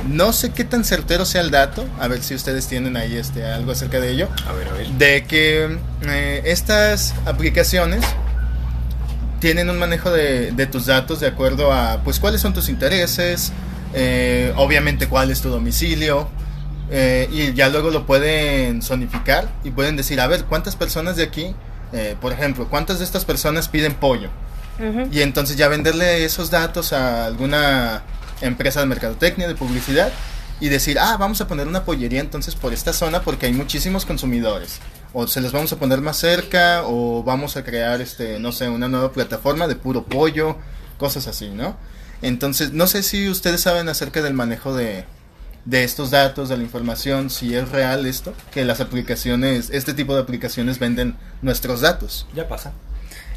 [0.09, 3.45] No sé qué tan certero sea el dato, a ver si ustedes tienen ahí este,
[3.45, 4.27] algo acerca de ello.
[4.47, 4.87] A ver, a ver.
[4.89, 8.03] De que eh, estas aplicaciones
[9.43, 13.51] tienen un manejo de, tus datos de acuerdo a pues cuáles son tus intereses,
[13.93, 16.27] eh, obviamente cuál es tu domicilio,
[17.31, 21.55] y ya luego lo pueden zonificar y pueden decir, a ver, ¿cuántas personas de aquí
[21.93, 24.29] eh, por ejemplo, ¿cuántas de estas personas piden pollo?
[25.11, 28.01] Y entonces ya venderle esos datos a alguna
[28.41, 30.11] empresa de mercadotecnia, de publicidad,
[30.59, 34.05] y decir, ah, vamos a poner una pollería entonces por esta zona porque hay muchísimos
[34.05, 34.79] consumidores.
[35.13, 38.67] O se los vamos a poner más cerca, o vamos a crear, este, no sé,
[38.67, 40.57] una nueva plataforma de puro pollo,
[40.97, 41.77] cosas así, ¿no?
[42.23, 45.05] Entonces, no sé si ustedes saben acerca del manejo de,
[45.65, 50.15] de estos datos, de la información, si es real esto, que las aplicaciones, este tipo
[50.15, 52.27] de aplicaciones venden nuestros datos.
[52.33, 52.71] Ya pasa.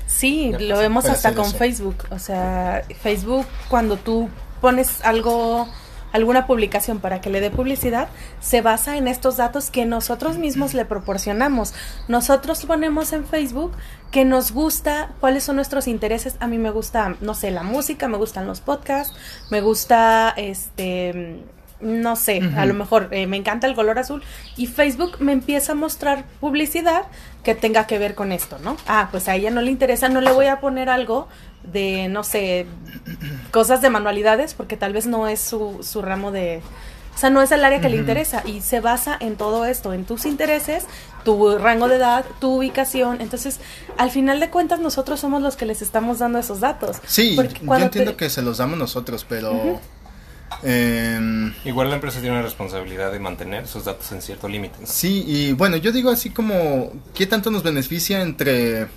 [0.07, 1.57] Sí, Ya lo vemos hasta con eso.
[1.57, 2.05] Facebook.
[2.11, 4.29] O sea, Facebook cuando tú
[4.61, 5.69] pones algo,
[6.17, 8.09] alguna publicación para que le dé publicidad,
[8.41, 11.75] se basa en estos datos que nosotros mismos le proporcionamos.
[12.09, 13.73] Nosotros ponemos en Facebook
[14.11, 16.37] que nos gusta, cuáles son nuestros intereses.
[16.41, 19.17] A mí me gusta, no sé, la música, me gustan los podcasts,
[19.51, 21.43] me gusta, este,
[21.81, 24.23] no sé, a lo mejor eh, me encanta el color azul
[24.57, 27.03] y Facebook me empieza a mostrar publicidad
[27.45, 28.77] que tenga que ver con esto, ¿no?
[28.87, 31.29] Ah, pues a ella no le interesa, no le voy a poner algo
[31.73, 32.67] de, no sé,
[33.51, 36.63] cosas de manualidades porque tal vez no es su, su ramo de...
[37.15, 39.95] O sea, no es el área que le interesa y se basa en todo esto,
[39.95, 40.85] en tus intereses,
[41.25, 43.23] tu rango de edad, tu ubicación.
[43.23, 43.59] Entonces,
[43.97, 46.99] al final de cuentas, nosotros somos los que les estamos dando esos datos.
[47.07, 49.81] Sí, Porque yo entiendo te- que se los damos nosotros, pero...
[50.63, 54.77] em, Igual la empresa tiene una responsabilidad de mantener esos datos en cierto límite.
[54.81, 54.87] ¿no?
[54.87, 58.89] sí, y bueno, yo digo así como, ¿qué tanto nos beneficia entre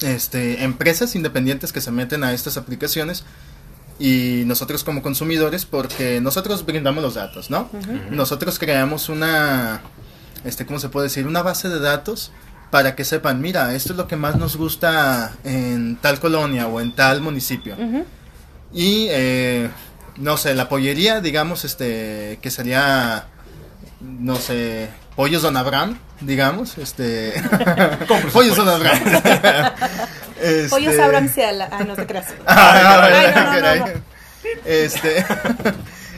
[0.00, 3.24] este, empresas independientes que se meten a estas aplicaciones
[3.98, 5.64] y nosotros como consumidores?
[5.64, 7.70] Porque nosotros brindamos los datos, ¿no?
[8.10, 9.82] Nosotros creamos una,
[10.44, 11.26] este, ¿cómo se puede decir?
[11.26, 12.32] Una base de datos
[12.70, 16.80] para que sepan, mira, esto es lo que más nos gusta en tal colonia o
[16.80, 17.76] en tal municipio.
[18.72, 19.70] Y eh,
[20.18, 23.26] no sé, la pollería, digamos, este, que sería,
[24.00, 27.34] no sé, pollos Don Abraham, digamos, este,
[28.32, 29.00] pollos Don Abraham.
[30.40, 31.68] Este- Pollos Abraham Seala.
[31.72, 32.26] Ah, no te creas.
[32.46, 33.88] Ah.
[34.64, 35.26] Este,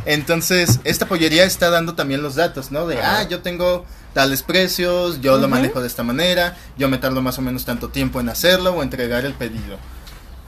[0.04, 2.86] entonces, esta pollería está dando también los datos, ¿no?
[2.86, 7.22] De, ah, yo tengo tales precios, yo lo manejo de esta manera, yo me tardo
[7.22, 9.78] más o menos tanto tiempo en hacerlo o entregar el pedido.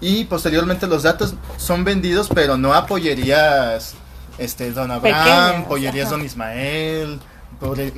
[0.02, 3.94] Y posteriormente los datos son vendidos, pero no a pollerías,
[4.36, 6.16] este, Don Abraham, Pequeñas, pollerías ajá.
[6.16, 7.20] Don Ismael,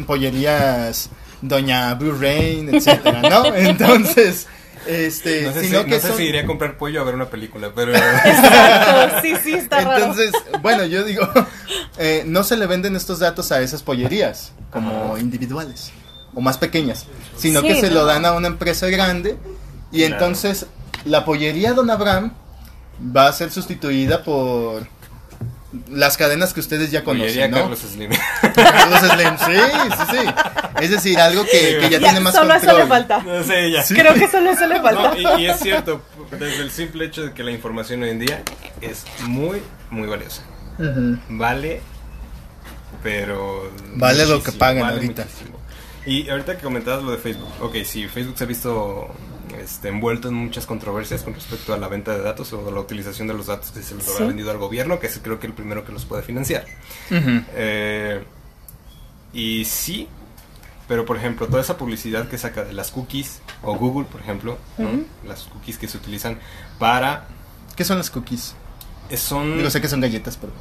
[0.07, 1.11] pollerías
[1.43, 3.47] Doña Blue Rain, etcétera, ¿no?
[3.55, 4.47] Entonces,
[4.87, 7.05] este, No sé, si, sino no que sé son- si iría a comprar pollo a
[7.05, 9.97] ver una película, pero Exacto, sí, sí, está raro.
[10.05, 11.29] entonces, bueno, yo digo,
[11.99, 15.91] eh, no se le venden estos datos a esas pollerías como individuales
[16.35, 17.95] o más pequeñas, sino Sí, que se ¿no?
[17.95, 19.37] lo dan a una empresa grande
[19.93, 20.15] y Claro.
[20.15, 20.67] entonces
[21.05, 22.33] la pollería Don Abraham
[23.15, 24.87] va a ser sustituida por
[25.91, 27.59] las cadenas que ustedes ya conocen, ¿no?
[27.59, 28.11] Carlos Slim.
[28.55, 29.63] Carlos Slim, sí,
[29.97, 30.35] sí, sí.
[30.81, 32.71] Es decir, algo que, que ya, Ya, tiene más solo control.
[32.71, 33.19] eso le falta.
[33.21, 33.83] no sé, ya.
[33.83, 33.95] Sí.
[33.95, 35.15] Creo que solo eso le falta.
[35.15, 38.19] No, y, y es cierto, desde el simple hecho de que la información hoy en
[38.19, 38.43] día
[38.81, 40.43] es muy, muy valiosa.
[41.29, 41.81] Vale,
[43.03, 43.71] pero...
[43.95, 45.25] Vale lo que pagan ahorita.
[45.25, 45.59] muchísimo.
[46.07, 49.09] Y ahorita que comentabas lo de Facebook, ok, sí, Facebook se ha visto
[49.61, 53.29] este, envuelto en muchas controversias con respecto a la venta de datos o la utilización
[53.29, 54.27] de los datos que se les habrá Sí.
[54.27, 56.65] vendido al gobierno, que es creo que el primero que los puede financiar.
[57.11, 58.23] Eh,
[59.33, 60.09] y sí,
[60.89, 64.59] pero por ejemplo, toda esa publicidad que saca de las cookies, o Google, por ejemplo,
[65.27, 66.39] las cookies que se utilizan
[66.79, 67.27] para...
[67.77, 68.55] ¿Qué son las cookies?
[69.11, 69.57] eh, Son...
[69.57, 70.53] Digo, sé que son galletas, pero...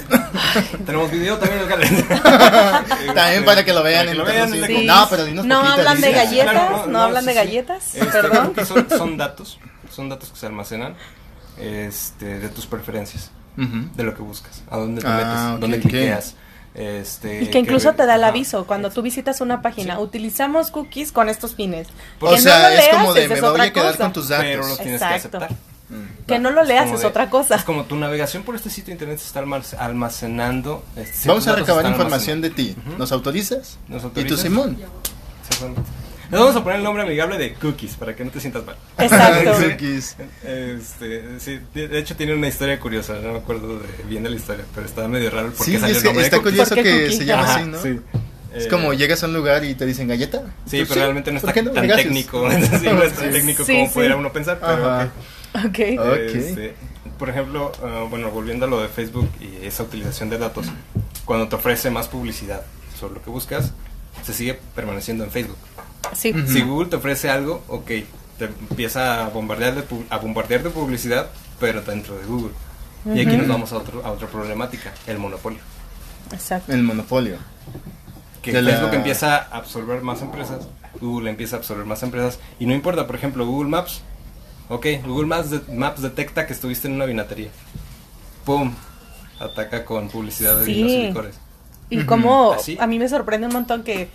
[0.86, 2.84] Tenemos video también en el canal.
[3.14, 4.84] También para que lo vean que en lo vean, le- Sí.
[4.86, 7.44] No, pero dinos No poquito, hablan de galletas, Claro, no hablan de sí, sí.
[7.44, 8.52] galletas, Este, perdón.
[8.66, 9.58] Son, son datos,
[9.90, 10.94] son datos que se almacenan
[11.58, 13.88] este, de tus preferencias, Ujú.
[13.94, 15.82] de lo que buscas, a dónde te Ah, metes, ok, dónde ok.
[15.82, 16.34] cliqueas.
[16.74, 19.98] Este, Y que incluso qué- te da el aviso cuando tú visitas una página.
[19.98, 21.88] Utilizamos cookies con estos fines.
[22.18, 24.04] Por- O Que sea, no es leas, como de me voy a quedar cosa.
[24.04, 24.46] con tus datos.
[24.46, 25.30] Pero los tienes Exacto.
[25.30, 25.71] que aceptar.
[26.26, 27.56] Que no lo leas es de- otra cosa.
[27.56, 30.84] Es como tu navegación por este sitio de internet se está almac- almacenando.
[30.96, 32.76] este, Vamos a recabar información de ti.
[32.86, 32.98] Ujú.
[32.98, 33.78] ¿Nos autorizas?
[33.88, 34.40] ¿Nos ¿Y tú, autorizas?
[34.40, 34.76] Simón?
[36.30, 38.76] Le vamos a poner el nombre amigable de Cookies para que no te sientas mal.
[38.96, 39.52] Exacto.
[39.70, 40.16] Cookies.
[40.42, 44.36] Este, sí, de hecho tiene una historia curiosa, no me acuerdo de, bien de la
[44.36, 46.36] historia, pero está medio raro el por qué Sí, salió es el que nombre está
[46.36, 47.16] de curioso ¿Por qué que cookie?
[47.18, 47.82] se llama Ajá, así, ¿no?
[47.82, 48.00] sí.
[48.54, 50.42] Es Eh, como llegas a un lugar y te dicen galleta.
[50.66, 51.96] Sí, Pues pero realmente no ¿por está qué tan Gracias.
[52.06, 52.50] técnico,
[52.80, 53.92] sí, no es tan técnico Sí, como sí.
[53.94, 55.10] pudiera uno pensar, pero Ajá.
[55.54, 55.64] Ok.
[55.64, 56.00] Ok.
[56.00, 56.34] Ok.
[56.34, 56.74] Este,
[57.18, 60.66] por ejemplo, ah, bueno, volviendo a lo de Facebook y esa utilización de datos,
[61.24, 62.62] cuando te ofrece más publicidad
[62.98, 63.72] sobre lo que buscas,
[64.24, 65.56] se sigue permaneciendo en Facebook.
[66.14, 66.34] Sí.
[66.46, 67.86] Si Google te ofrece algo, ok,
[68.38, 72.52] te empieza a bombardear de, pu- a bombardear de publicidad, pero dentro de Google.
[73.14, 75.58] Y aquí nos vamos a, otro, a otra problemática, el monopolio.
[76.32, 76.72] Exacto.
[76.72, 77.36] El monopolio.
[78.42, 80.66] Que De la- Facebook empieza a absorber más empresas,
[81.00, 84.02] Google empieza a absorber más empresas, y no importa, por ejemplo, Google Maps,
[84.72, 87.50] Ok, Google Maps, de- Maps detecta que estuviste en una vinatería.
[88.46, 88.72] ¡Pum!
[89.38, 91.34] Ataca con publicidad de vinos y licores.
[91.90, 94.08] Y como a mí me sorprende un montón que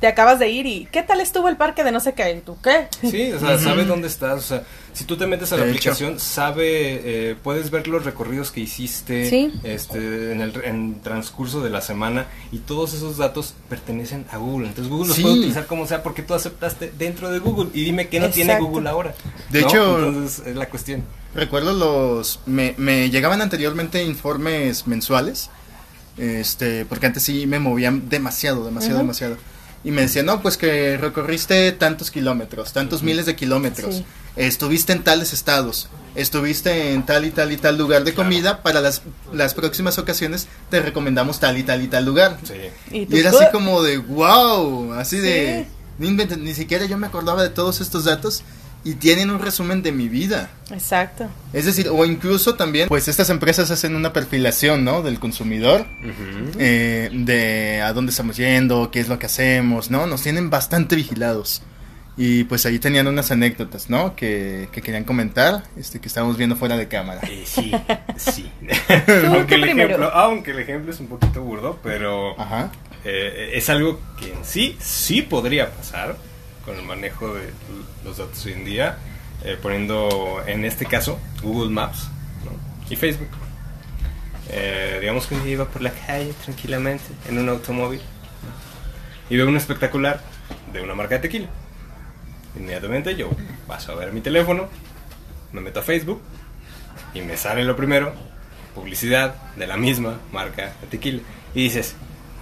[0.00, 2.30] te acabas de ir y ¿qué tal estuvo el parque de no sé qué?
[2.32, 2.88] ¿Y tú qué?
[3.08, 4.38] Sí, o sea, sabe dónde estás.
[4.38, 5.90] O sea, si tú te metes a la De hecho.
[5.90, 9.52] aplicación, sabe, eh, puedes ver los recorridos que hiciste Sí.
[9.64, 14.68] este, en el en transcurso de la semana y todos esos datos pertenecen a Google.
[14.68, 18.08] Entonces Google los puede utilizar como sea porque tú aceptaste dentro de Google y dime
[18.08, 18.58] que no tiene.
[18.60, 19.14] Google ahora.
[19.50, 19.68] De ¿no?
[19.68, 21.04] hecho- entonces es la cuestión.
[21.34, 22.40] Recuerdo los...
[22.46, 25.50] Me, me llegaban anteriormente informes mensuales,
[26.16, 29.36] este, porque antes sí me movían demasiado, demasiado, demasiado.
[29.86, 34.04] Y me decían, no, pues que recorriste tantos kilómetros, tantos miles de kilómetros, Sí.
[34.34, 38.80] estuviste en tales estados, estuviste en tal y tal y tal lugar de comida, para
[38.80, 42.36] las, las próximas ocasiones te recomendamos tal y tal y tal lugar.
[42.42, 43.06] Sí.
[43.08, 45.66] Y, era así como de wow, así de
[46.00, 46.04] Sí.
[46.06, 48.42] inventen, ni siquiera yo me acordaba de todos estos datos
[48.86, 50.48] y tienen un resumen de mi vida.
[50.70, 51.28] Exacto.
[51.52, 55.02] Es decir, o incluso también, pues estas empresas hacen una perfilación, ¿no?
[55.02, 55.84] Del consumidor,
[56.56, 60.06] eh, de a dónde estamos yendo, qué es lo que hacemos, ¿no?
[60.06, 61.62] Nos tienen bastante vigilados.
[62.16, 64.14] Y pues ahí tenían unas anécdotas, ¿no?
[64.14, 67.22] Que, que querían comentar, este, que estábamos viendo fuera de cámara.
[67.28, 67.72] Eh, sí,
[68.16, 68.48] sí.
[69.06, 72.70] ¿Tú aunque, el ejemplo, aunque el ejemplo es un poquito burdo, pero Ajá.
[73.04, 76.16] eh, es algo que en sí sí podría pasar
[76.66, 77.50] con el manejo de
[78.04, 78.98] los datos hoy en día,
[79.44, 82.08] eh, poniendo en este caso Google Maps
[82.44, 82.50] ¿no?
[82.90, 83.28] y Facebook.
[84.50, 88.00] Eh, digamos que iba por la calle tranquilamente en un automóvil
[89.30, 90.20] y veo un espectacular
[90.72, 91.48] de una marca de tequila.
[92.56, 93.30] Inmediatamente yo
[93.68, 94.68] paso a ver mi teléfono,
[95.52, 96.20] me meto a Facebook
[97.14, 98.12] y me sale lo primero,
[98.74, 101.22] publicidad de la misma marca de tequila.
[101.54, 101.94] Y dices,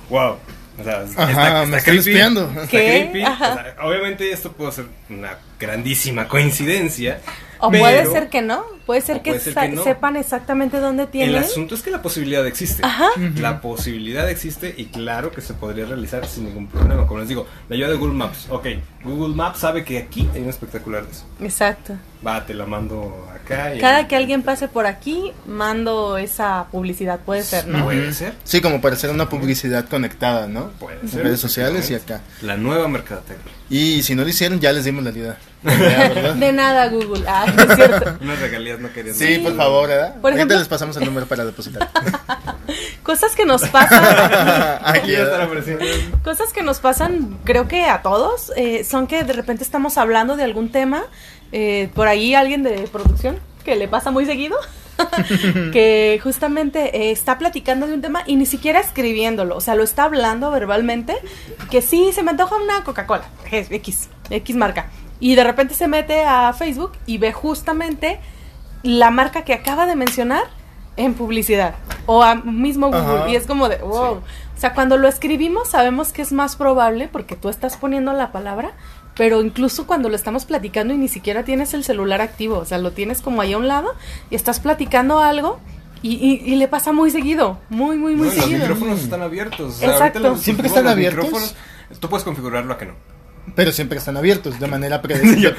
[0.08, 0.38] wow.
[0.78, 2.48] O sea, Ajá, me están espiando.
[2.48, 3.08] Está ¿Qué?
[3.12, 3.22] creepy.
[3.22, 7.20] O sea, obviamente esto puede ser una grandísima coincidencia.
[7.60, 9.84] O pero puede ser que no, puede ser, que, puede ser sa- que no.
[9.84, 11.36] sepan exactamente dónde El tienen.
[11.36, 12.84] asunto es que la posibilidad existe.
[12.84, 13.08] Ajá.
[13.36, 17.06] La posibilidad existe y claro que se podría realizar sin ningún problema.
[17.06, 18.48] Como les digo, la ayuda de Google Maps.
[18.50, 18.66] Ok,
[19.02, 21.24] Google Maps sabe que aquí hay un espectacular de eso.
[21.40, 21.94] Exacto.
[22.26, 23.74] Va, te la mando acá.
[23.74, 27.84] y- Cada que alguien pase por aquí, mando esa publicidad, puede ser, ¿no?
[27.84, 28.34] Puede ser.
[28.44, 30.70] Sí, como para hacer una publicidad conectada, ¿no?
[30.72, 31.22] Puede En ser.
[31.24, 32.20] redes sociales y acá.
[32.42, 33.52] La nueva mercadotecnia.
[33.70, 35.38] Y si no lo hicieron, ya les dimos la ayuda.
[36.35, 37.24] De nada, Google.
[37.27, 38.18] Ah, no es cierto.
[38.20, 39.14] Unas regalías no querían.
[39.14, 40.14] Sí, por favor, ¿verdad?
[40.20, 41.88] Por Ahorita ejemplo- les pasamos el número para depositar.
[43.03, 44.05] Cosas que nos pasan.
[44.85, 45.64] Aquí, Ya está la ¿verdad?
[45.64, 45.79] presión.
[46.22, 50.37] Cosas que nos pasan, creo que a todos, eh, son que de repente estamos hablando
[50.37, 51.03] de algún tema,
[51.53, 54.57] eh, por ahí alguien de producción, que le pasa muy seguido,
[55.72, 59.83] que justamente eh, está platicando de un tema y ni siquiera escribiéndolo, o sea, lo
[59.83, 61.16] está hablando verbalmente,
[61.70, 65.88] que sí, se me antoja una Coca-Cola, es X, X marca, y de repente se
[65.88, 68.20] mete a Facebook y ve justamente
[68.83, 70.44] la marca que acaba de mencionar
[70.96, 71.74] en publicidad
[72.07, 73.28] o a mismo Google Ajá.
[73.28, 74.22] y es como de wow.
[74.57, 78.30] O sea, cuando lo escribimos sabemos que es más probable porque tú estás poniendo la
[78.30, 78.72] palabra,
[79.16, 82.79] pero incluso cuando lo estamos platicando y ni siquiera tienes el celular activo, o sea,
[82.79, 83.94] lo tienes como ahí a un lado
[84.31, 85.61] y estás platicando algo
[86.03, 88.61] y, y- y le pasa muy seguido, muy, muy, muy No, los seguido.
[88.61, 89.74] micrófonos están abiertos.
[89.77, 90.18] O sea, Exacto.
[90.20, 91.24] los- ¿Siempre están abiertos?
[91.24, 91.55] micrófonos,
[92.00, 92.94] Tú puedes configurarlo a que no.
[93.55, 95.55] Pero siempre están abiertos de manera predecible.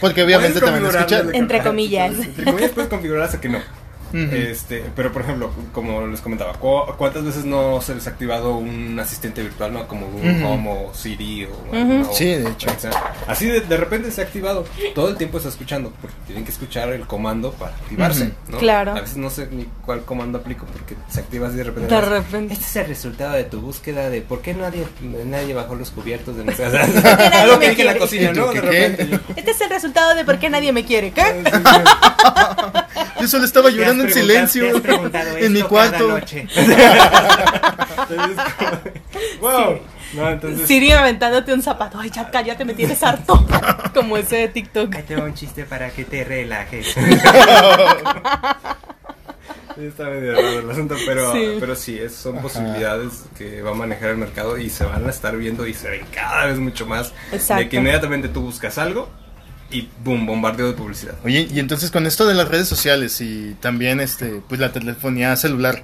[0.00, 1.22] Porque obviamente te van a Puedes escuchar.
[1.24, 2.12] configurarlo de- Entre comillas.
[2.18, 3.58] Entre comillas puedes configurar a que no.
[4.12, 8.56] Este, pero por ejemplo, como les comentaba, ¿cu- ¿cuántas veces no se les ha activado
[8.56, 9.86] un asistente virtual, no?
[9.86, 10.46] Como Google Ujú.
[10.48, 12.70] Home o Siri o, o- Sí, de hecho.
[12.76, 12.90] o sea,
[13.26, 14.64] así de, de repente se ha activado.
[14.94, 18.32] Todo el tiempo está escuchando, porque tienen que escuchar el comando para activarse.
[18.58, 18.92] Claro.
[18.92, 21.94] A veces no sé ni cuál comando aplico porque se activa así de repente.
[21.94, 22.54] De repente.
[22.54, 24.86] Este es el resultado de tu búsqueda de por qué nadie,
[25.26, 26.68] nadie bajó los cubiertos de nuestra
[27.42, 28.52] Algo me que dije en la cocina, ¿Y tú ¿no?
[28.52, 29.08] De repente.
[29.08, 31.10] yo- Este es el resultado de por qué nadie me quiere.
[31.12, 31.44] ¿Qué?
[33.20, 34.64] Yo solo estaba llorando en silencio
[35.38, 36.18] en mi cuarto.
[38.08, 38.80] Entonces, como-
[39.40, 39.80] wow.
[40.14, 40.66] No, entonces.
[40.66, 42.00] Siri aventándote un zapato.
[42.00, 43.46] Ay, ya cállate, me tienes harto.
[43.94, 44.94] Como ese de TikTok.
[44.94, 46.94] Ahí tengo un chiste para que te relajes.
[49.76, 51.56] Sí, Está medio raro el asunto, pero Sí.
[51.60, 55.10] pero sí es- son posibilidades que va a manejar el mercado y se van a
[55.10, 57.12] estar viendo y se ven cada vez mucho más.
[57.30, 57.62] Exacto.
[57.62, 59.08] De que inmediatamente tú buscas algo
[59.70, 61.14] y boom, bombardeo de publicidad.
[61.24, 65.34] Oye, y entonces con esto de las redes sociales y también este, pues la telefonía
[65.36, 65.82] celular,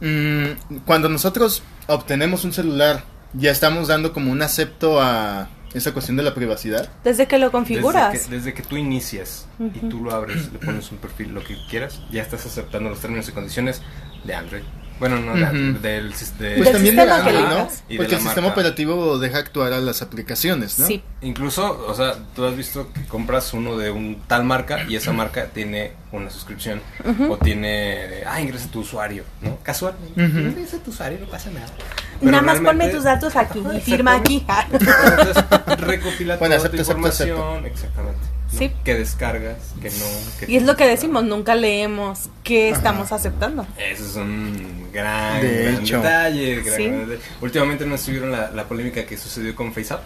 [0.00, 6.16] mm, cuando nosotros obtenemos un celular, ya estamos dando como un acepto a esa cuestión
[6.16, 6.88] de la privacidad.
[7.04, 8.12] Desde que lo configuras.
[8.12, 9.88] Desde que, desde que tú inicias y Ujú.
[9.88, 13.28] tú lo abres, le pones un perfil, lo que quieras, ya estás aceptando los términos
[13.28, 13.80] y condiciones
[14.24, 14.62] de Android.
[15.00, 15.46] Bueno, no, de Ujú.
[15.46, 17.68] Apple, del, de- Pues Del también de que Android, ¿no?
[17.96, 20.86] Porque la el sistema operativo deja actuar a las aplicaciones, ¿no?
[20.86, 21.02] Sí.
[21.22, 25.12] Incluso, o sea, tú has visto que compras uno de un tal marca y esa
[25.12, 26.82] marca tiene una suscripción
[27.30, 29.58] o tiene, ah, ingresa tu usuario, ¿no?
[29.62, 31.66] Casual, ingresa tu usuario, no pasa nada.
[32.20, 34.44] Pero Nada más ponme tus datos aquí y firma aquí.
[34.70, 35.44] Entonces,
[35.78, 38.20] recopila Bueno, toda acepto, tu acepto, información, exactamente.
[38.52, 38.58] ¿No?
[38.58, 38.72] Sí.
[38.84, 40.04] Que descargas, que no.
[40.38, 43.66] que Y es lo que decimos, nunca leemos qué estamos aceptando.
[43.78, 45.96] Eso es un gran, De gran hecho.
[45.98, 46.54] detalle.
[46.62, 46.84] gran- Sí.
[46.88, 47.28] gran detalle.
[47.40, 50.02] Últimamente nos tuvieron la, la polémica que sucedió con FaceApp.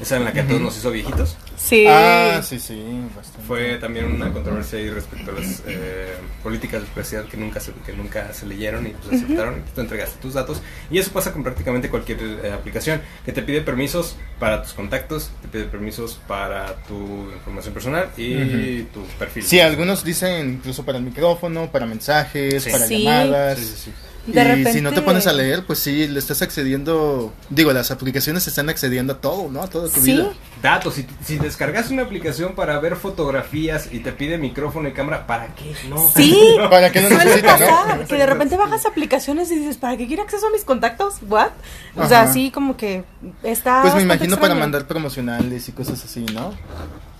[0.00, 1.36] Esa en la que a todos nos hizo viejitos.
[1.56, 1.86] Sí.
[1.88, 2.80] Ah, sí, sí,
[3.16, 3.46] bastante.
[3.46, 7.72] Fue también una controversia ahí respecto a las eh, políticas de privacidad que nunca se,
[7.84, 9.62] que nunca se leyeron y pues aceptaron.
[9.74, 10.60] Tú entregaste tus datos.
[10.90, 15.30] Y eso pasa con prácticamente cualquier eh, aplicación que te pide permisos para tus contactos,
[15.42, 19.42] te pide permisos para tu información personal y tu perfil.
[19.44, 22.70] Sí, algunos dicen incluso para el micrófono, para mensajes, Sí.
[22.70, 23.02] para Sí.
[23.02, 23.58] llamadas.
[23.58, 23.92] Sí, sí, sí.
[24.26, 27.32] De y repente- si no te pones a leer, pues sí, le estás accediendo.
[27.48, 29.62] Digo, las aplicaciones están accediendo a todo, ¿no?
[29.62, 30.12] A toda tu Sí.
[30.12, 30.30] vida.
[30.62, 35.26] Datos, si, si descargas una aplicación para ver fotografías y te pide micrófono y cámara,
[35.26, 35.74] ¿para qué?
[35.88, 36.10] No.
[36.16, 36.36] Sí.
[36.70, 37.66] ¿Para qué Suele necesitas, no?
[37.66, 41.14] pasar que de repente bajas aplicaciones y dices, ¿para qué quiere acceso a mis contactos?
[41.28, 41.50] ¿What?
[41.96, 43.04] O sea, así como que
[43.44, 43.82] está.
[43.82, 46.52] Pues me imagino para mandar promocionales y cosas así, ¿no?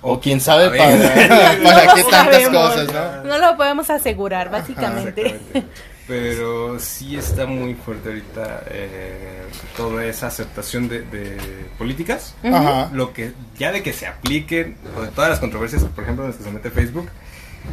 [0.02, 0.90] O quién sabe para,
[1.86, 2.10] No qué tantas
[2.42, 2.70] sabemos.
[2.74, 3.24] cosas, ¿no?
[3.24, 5.40] No lo podemos asegurar, básicamente.
[6.06, 9.42] Pero sí está muy fuerte ahorita eh,
[9.76, 11.36] toda esa aceptación de, de
[11.78, 12.34] políticas.
[12.44, 12.90] Ajá.
[12.92, 16.30] Lo que ya de que se apliquen, o de todas las controversias, por ejemplo, en
[16.30, 17.08] las que se mete Facebook,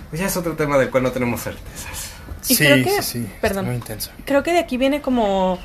[0.10, 2.12] pues ya es otro tema del cual no tenemos certezas.
[2.50, 3.60] Y sí, creo que- sí, sí, perdón.
[3.66, 4.12] está muy intenso.
[4.26, 5.60] Creo que de aquí viene como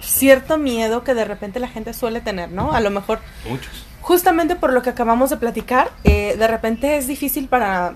[0.00, 2.72] cierto miedo que de repente la gente suele tener, ¿no?
[2.72, 3.84] A lo mejor Muchos.
[4.00, 7.94] justamente por lo que acabamos de platicar, eh, de repente es difícil para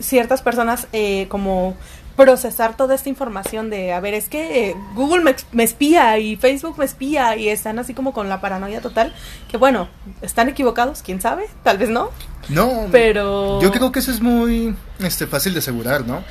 [0.00, 1.76] ciertas personas eh, como
[2.20, 6.78] procesar toda esta información de, a ver, es que eh, Google me, espía y Facebook
[6.78, 9.14] me espía y están así como con la paranoia total,
[9.50, 9.88] que bueno,
[10.20, 12.10] están equivocados, quién sabe, tal vez no,
[12.50, 13.60] No, pero...
[13.62, 16.22] yo creo que eso es muy este, fácil de asegurar, ¿no?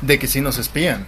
[0.00, 1.06] De que sí nos espían.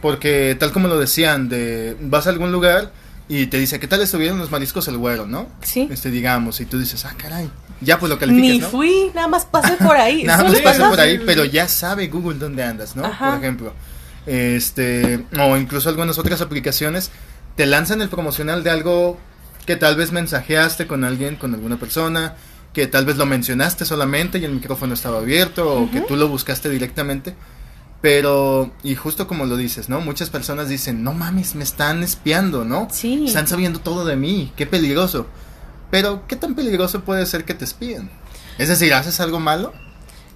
[0.00, 2.90] Porque tal como lo decían, de vas a algún lugar
[3.28, 5.46] y te dice, ¿qué tal estuvieron los mariscos el güero, no?
[5.62, 5.88] Sí.
[5.90, 7.50] Este, digamos, y tú dices, ah, caray,
[7.84, 8.68] ya pues lo calificas, Ni ¿no?
[8.68, 10.24] fui, nada más pasé por ahí.
[10.24, 10.90] Nada más pasar.
[10.90, 13.04] por ahí, pero ya sabe Google dónde andas, ¿no?
[13.04, 13.30] Ajá.
[13.30, 13.74] Por ejemplo.
[14.26, 17.10] Este, o incluso algunas otras aplicaciones
[17.56, 19.18] te lanzan el promocional de algo
[19.66, 22.34] que tal vez mensajeaste con alguien, con alguna persona,
[22.72, 26.28] que tal vez lo mencionaste solamente y el micrófono estaba abierto, o que tú lo
[26.28, 27.34] buscaste directamente.
[28.02, 30.00] Pero, y justo como lo dices, ¿no?
[30.00, 32.88] Muchas personas dicen, no mames, me están espiando, ¿no?
[32.90, 33.24] Sí.
[33.26, 35.26] Están sabiendo todo de mí, qué peligroso.
[35.90, 38.10] Pero, ¿qué tan peligroso puede ser que te espíen?
[38.58, 39.72] Es decir, haces algo malo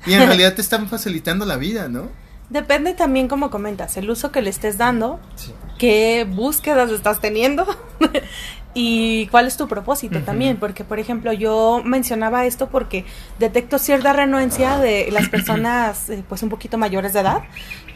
[0.07, 2.11] y en realidad te están facilitando la vida, ¿no?
[2.51, 5.53] Depende también, como comentas, el uso que le estés dando, Sí.
[5.79, 7.67] qué búsquedas estás teniendo
[8.75, 10.57] y cuál es tu propósito también.
[10.57, 13.05] Porque, por ejemplo, yo mencionaba esto porque
[13.39, 17.43] detecto cierta renuencia de las personas, eh, pues, un poquito mayores de edad,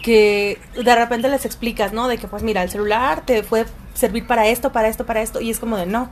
[0.03, 2.07] que de repente les explicas, ¿no?
[2.09, 5.41] De que, pues, mira, el celular te puede servir para esto, para esto, para esto,
[5.41, 6.11] y es como de, no,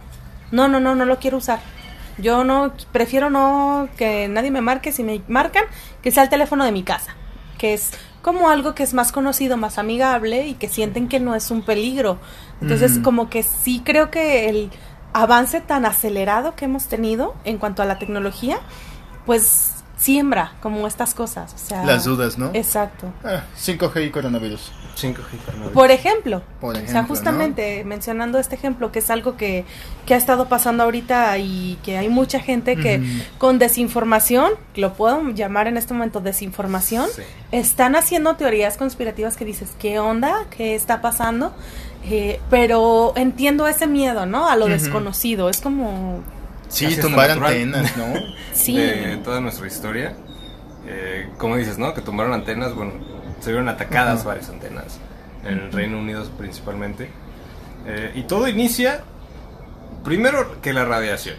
[0.50, 1.60] no, no, no, no lo quiero usar.
[2.18, 5.64] Yo no, prefiero no que nadie me marque, si me marcan,
[6.02, 7.14] que sea el teléfono de mi casa,
[7.58, 11.34] que es como algo que es más conocido, más amigable y que sienten que no
[11.34, 12.18] es un peligro.
[12.60, 14.70] Entonces, como que sí creo que el
[15.14, 18.58] avance tan acelerado que hemos tenido en cuanto a la tecnología,
[19.24, 21.54] pues siembra como estas cosas.
[21.54, 22.50] O sea, Las dudas, ¿no?
[22.54, 23.12] Exacto.
[23.24, 24.72] Ah, 5G y coronavirus.
[24.96, 25.70] 5G, carnal.
[25.70, 29.64] Por ejemplo, Por o sea, ejemplo, justamente mencionando este ejemplo, que es algo que,
[30.06, 33.02] que ha estado pasando ahorita y que hay mucha gente que
[33.38, 37.22] con desinformación, lo puedo llamar en este momento desinformación, Sí.
[37.52, 40.46] están haciendo teorías conspirativas que dices, ¿qué onda?
[40.56, 41.54] ¿Qué está pasando?
[42.04, 44.48] Eh, pero entiendo ese miedo, ¿no?
[44.48, 45.50] A lo desconocido.
[45.50, 46.20] Es como...
[46.68, 48.06] Sí, Así tumbar antenas, ¿no?
[48.52, 48.76] Sí.
[48.76, 50.14] de toda nuestra historia.
[50.86, 51.92] Eh, como dices, ¿no?
[51.94, 52.92] Que tumbaron antenas, bueno,
[53.40, 54.28] se vieron atacadas Ajá.
[54.28, 54.98] varias antenas,
[55.44, 57.10] en el Reino Unido principalmente.
[57.86, 59.02] Eh, y todo inicia,
[60.04, 61.36] primero que la radiación.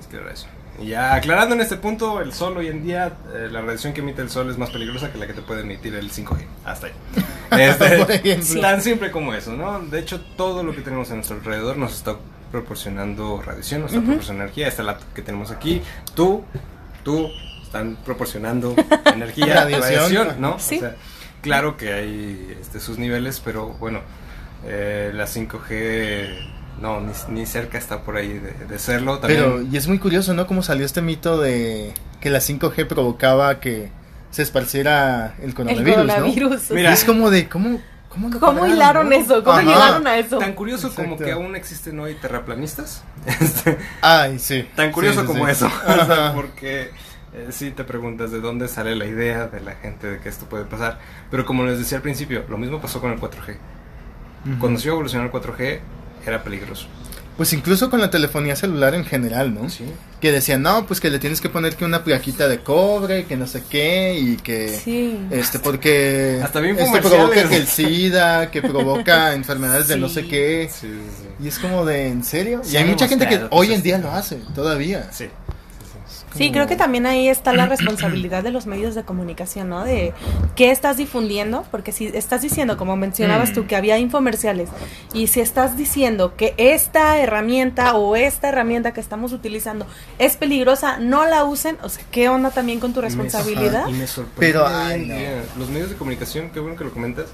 [0.00, 0.50] Es que la radiación.
[0.80, 4.00] Y ya aclarando en este punto, el sol hoy en día, eh, la radiación que
[4.00, 6.46] emite el sol es más peligrosa que la que te puede emitir el 5G.
[6.64, 6.92] Hasta ahí.
[7.52, 8.60] Este.
[8.62, 9.80] Tan simple como eso, ¿no?
[9.80, 12.16] De hecho, todo lo que tenemos a nuestro alrededor nos está
[12.50, 14.06] proporcionando radiación, nos está Ujú.
[14.06, 14.68] proporcionando energía.
[14.68, 15.82] Esta laptop que tenemos aquí,
[16.14, 16.44] tú,
[17.04, 17.28] tú,
[17.62, 19.82] están proporcionando energía, Radiación.
[19.82, 20.58] radiación, ¿no?
[20.58, 20.76] Sí.
[20.78, 20.96] O sea,
[21.42, 24.00] claro que hay este, sus niveles, pero bueno,
[24.64, 26.28] eh, la 5G
[26.80, 29.18] no, ni, ni cerca está por ahí de, de serlo.
[29.18, 30.46] También, Pero, y es muy curioso, ¿no?
[30.46, 33.90] Cómo salió este mito de que la 5G provocaba que
[34.30, 36.02] se esparciera el El coronavirus, ¿no?
[36.14, 36.70] coronavirus.
[36.70, 36.90] Mira.
[36.90, 39.14] Y es como de, ¿cómo, ¿Cómo, lo ¿Cómo lograron, hilaron no?
[39.16, 39.44] eso?
[39.44, 39.62] ¿Cómo Ajá.
[39.68, 40.38] llegaron a eso?
[40.38, 43.04] Tan curioso como que aún existen hoy terraplanistas.
[44.00, 44.68] Ay, sí.
[44.76, 45.52] Tan curioso Sí, sí, como sí.
[45.52, 45.66] eso.
[45.66, 46.32] Ajá.
[46.34, 46.90] porque
[47.34, 50.46] eh, sí te preguntas de dónde sale la idea de la gente de que esto
[50.46, 50.98] puede pasar.
[51.30, 53.56] Pero como les decía al principio, lo mismo pasó con el 4G.
[54.46, 54.58] Ujú.
[54.58, 55.78] Cuando se iba a evolucionar el 4G,
[56.26, 56.86] era peligroso.
[57.36, 59.70] Pues incluso con la telefonía celular en general, ¿no?
[59.70, 59.86] Sí.
[60.20, 63.38] Que decían, no, pues que le tienes que poner que una plaquita de cobre, que
[63.38, 64.68] no sé qué, y que...
[64.68, 65.18] Sí.
[65.30, 67.18] Este, porque Hasta bien esto comerciales.
[67.18, 70.68] provoca que el SIDA, que provoca enfermedades de no sé qué.
[70.70, 72.60] Sí, sí, Y es como de, ¿en serio?
[72.62, 75.08] Sí, y hay mucha gente que hoy en día lo hace, todavía.
[75.10, 75.28] sí.
[76.34, 79.84] Sí, creo que también ahí está la responsabilidad de los medios de comunicación, ¿no?
[79.84, 80.12] De
[80.56, 83.54] qué estás difundiendo, porque si estás diciendo, como mencionabas Mm.
[83.54, 84.68] tú, que había infomerciales,
[85.12, 89.86] y si estás diciendo que esta herramienta o esta herramienta que estamos utilizando
[90.18, 93.86] es peligrosa, no la usen, o sea, ¿qué onda también con tu responsabilidad?
[93.88, 94.40] Y me sorprende.
[94.40, 95.14] Pero, ay, no.
[95.58, 97.26] Los medios de comunicación, qué bueno que lo comentas.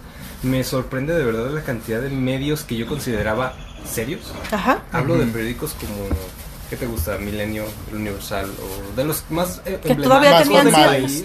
[0.43, 3.55] Me sorprende de verdad la cantidad de medios que yo consideraba
[3.85, 4.33] serios.
[4.53, 4.83] Ajá.
[4.93, 5.33] Hablo de Ujú.
[5.33, 5.95] periódicos como.
[6.71, 7.16] ¿Qué te gusta?
[7.16, 9.62] Milenio, El Universal, o de los más.
[9.64, 10.66] eh, Que todavía Más tenían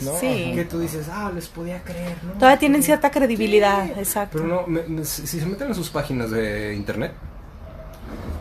[0.06, 0.18] ¿no?
[0.20, 0.52] sí.
[0.56, 2.32] Que tú dices, ah, les podía creer, ¿no?
[2.34, 4.38] Todavía tienen cierta credibilidad, exacto.
[4.38, 7.12] Pero no, me- me- si si se meten en sus páginas de internet,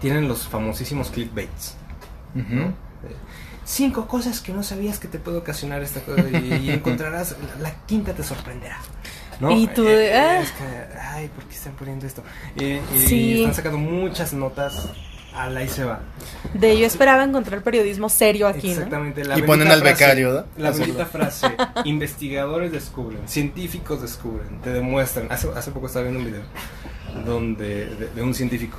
[0.01, 1.75] tienen los famosísimos clickbaits.
[2.37, 2.71] Eh,
[3.65, 7.63] Cinco cosas que no sabías que te puede ocasionar esta cosa y, y encontrarás, la,
[7.71, 8.79] la quinta te sorprenderá.
[9.41, 9.51] ¿no?
[9.51, 10.41] Y tú Eh, eh, ah.
[10.41, 12.23] es que, ay, ¿por qué están poniendo esto?
[12.57, 13.39] Eh, y Sí.
[13.41, 14.89] están sacando muchas notas
[15.35, 16.01] a la y se va.
[16.55, 18.73] De yo esperaba encontrar periodismo serio aquí, ¿no?
[18.75, 19.25] Exactamente.
[19.25, 20.63] La Y ponen al frase- becario, ¿no?
[20.63, 21.47] La bendita frase,
[21.85, 25.27] investigadores descubren, científicos descubren, te demuestran.
[25.31, 26.43] Hace, hace poco estaba viendo un video
[27.25, 28.79] donde de, de un científico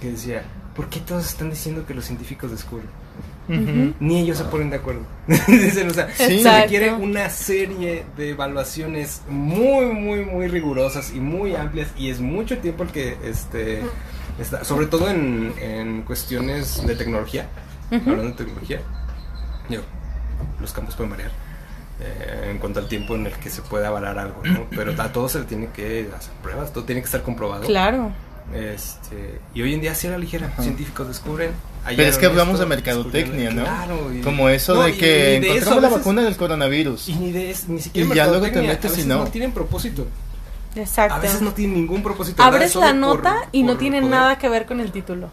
[0.00, 0.42] que decía,
[0.76, 2.88] ¿por qué todos están diciendo que los científicos descubren?
[3.48, 3.94] Ujú.
[4.00, 5.02] Ni ellos se ponen de acuerdo.
[5.48, 6.42] Dicen, o sea, Sí.
[6.42, 12.20] se requiere una serie de evaluaciones muy, muy, muy rigurosas y muy amplias y es
[12.20, 13.82] mucho tiempo el que, este,
[14.38, 17.48] está, sobre todo en, en cuestiones de tecnología,
[17.90, 18.80] hablando de tecnología,
[19.68, 19.82] digo,
[20.60, 21.30] los campos pueden variar
[22.00, 24.66] eh, en cuanto al tiempo en el que se puede avalar algo, ¿no?
[24.70, 27.62] Pero a todo se le tiene que hacer pruebas, todo tiene que estar comprobado.
[27.64, 28.12] Claro.
[28.52, 30.62] Este, y hoy en día sí a la ligera, Ajá.
[30.62, 31.52] científicos descubren.
[31.86, 33.62] Pero es que hablamos esto, de mercadotecnia, ¿no?
[33.62, 36.36] Claro, y- Como eso No, de que y de eso encontramos la veces- vacuna del
[36.36, 37.08] coronavirus.
[37.08, 40.06] Y ni de ni siquiera Y ya luego te metes no tienen propósito.
[40.76, 41.14] Exacto.
[41.14, 42.42] A veces no tienen ningún propósito.
[42.42, 44.10] Abres la por- nota y no tiene poder.
[44.14, 45.30] nada que ver con el título.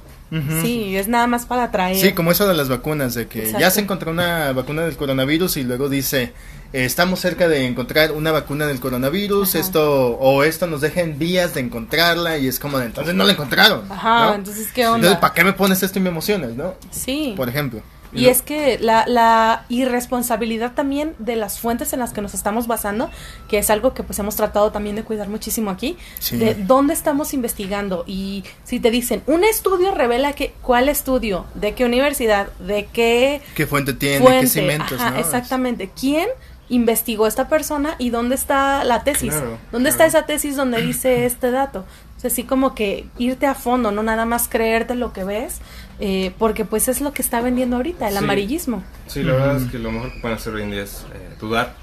[0.61, 1.97] Sí, es nada más para atraer.
[1.97, 5.57] Sí, como eso de las vacunas, de que ya se encontró una vacuna del coronavirus
[5.57, 6.31] y luego dice,
[6.71, 9.59] eh, estamos cerca de encontrar una vacuna del coronavirus, Ajá.
[9.59, 13.25] esto o esto nos deja en vías de encontrarla y es como de, entonces no
[13.25, 13.91] la encontraron.
[13.91, 14.35] Ajá, ¿no?
[14.35, 15.19] entonces, ¿qué Entonces, onda?
[15.19, 16.75] ¿para qué me pones esto y me emocionas, no?
[16.91, 17.33] Sí.
[17.35, 17.81] Por ejemplo.
[18.13, 22.67] Y es que la, la irresponsabilidad también de las fuentes en las que nos estamos
[22.67, 23.09] basando,
[23.47, 26.37] que es algo que pues hemos tratado también de cuidar muchísimo aquí, Sí.
[26.37, 31.45] de dónde estamos investigando y si te dicen, un estudio revela que, ¿cuál estudio?
[31.53, 32.47] ¿De qué universidad?
[32.59, 34.19] ¿De qué ¿Qué fuente tiene?
[34.19, 34.41] fuente?
[34.41, 34.99] ¿Qué cimientos?
[34.99, 35.19] Ajá, no?
[35.19, 35.89] exactamente.
[35.99, 36.27] ¿Quién
[36.69, 39.31] investigó esta persona y dónde está la tesis?
[39.33, 41.85] Claro, ¿Dónde está esa tesis donde dice este dato?
[42.21, 45.59] O sea, así como que irte a fondo, no nada más creerte lo que ves,
[45.99, 48.19] eh, porque pues es lo que está vendiendo ahorita, el Sí.
[48.23, 48.83] amarillismo.
[49.07, 49.65] Sí, la verdad Ujú.
[49.65, 51.73] es que lo mejor que pueden hacer hoy en día es eh, dudar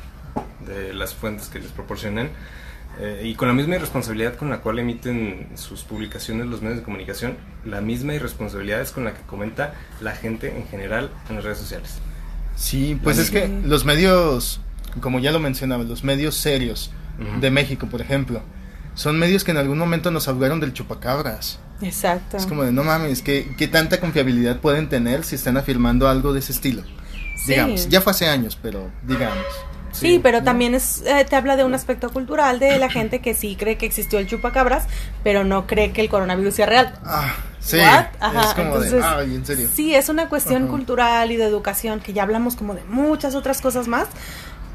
[0.64, 2.30] de las fuentes que les proporcionen.
[3.00, 6.84] eh, y con la misma irresponsabilidad con la cual emiten sus publicaciones los medios de
[6.84, 11.44] comunicación, la misma irresponsabilidad es con la que comenta la gente en general en las
[11.44, 11.98] redes sociales.
[12.56, 13.68] Sí, pues La es que misma.
[13.68, 14.60] los medios,
[15.00, 17.40] como ya lo mencionaba, los medios serios Ujú.
[17.40, 18.40] de México, por ejemplo,
[18.98, 21.60] son medios que en algún momento nos hablaron del chupacabras.
[21.80, 22.36] Exacto.
[22.36, 26.32] Es como de, no mames, ¿qué, qué tanta confiabilidad pueden tener si están afirmando algo
[26.32, 26.82] de ese estilo?
[27.36, 27.52] Sí.
[27.52, 29.44] Digamos, ya fue hace años, pero digamos.
[29.92, 33.20] Sí, Sí, pero también es, eh, te habla de un aspecto cultural de la gente
[33.20, 34.86] que sí cree que existió el chupacabras,
[35.22, 36.98] pero no cree que el coronavirus sea real.
[37.04, 38.06] Ah, sí, What?
[38.18, 39.68] Ajá, es como entonces, de, ay, en serio.
[39.72, 43.60] Sí, es una cuestión cultural y de educación, que ya hablamos como de muchas otras
[43.60, 44.08] cosas más,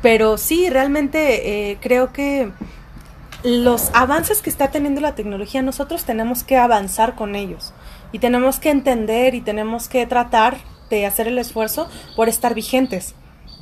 [0.02, 2.52] pero sí, realmente eh, creo que
[3.44, 7.74] los avances que está teniendo la tecnología, nosotros tenemos que avanzar con ellos
[8.12, 10.58] y tenemos que entender y tenemos que tratar
[10.90, 13.16] de hacer el esfuerzo por estar vigentes.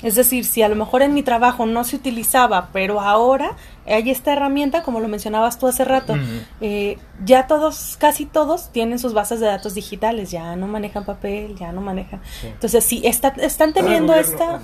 [0.03, 4.09] Es decir, si a lo mejor en mi trabajo no se utilizaba, pero ahora hay
[4.09, 6.15] esta herramienta, como lo mencionabas tú hace rato,
[6.59, 11.55] eh, ya todos, casi todos tienen sus bases de datos digitales, ya no manejan papel,
[11.55, 12.21] ya no manejan.
[12.41, 12.47] Sí.
[12.47, 14.59] Entonces, si está, están teniendo esta,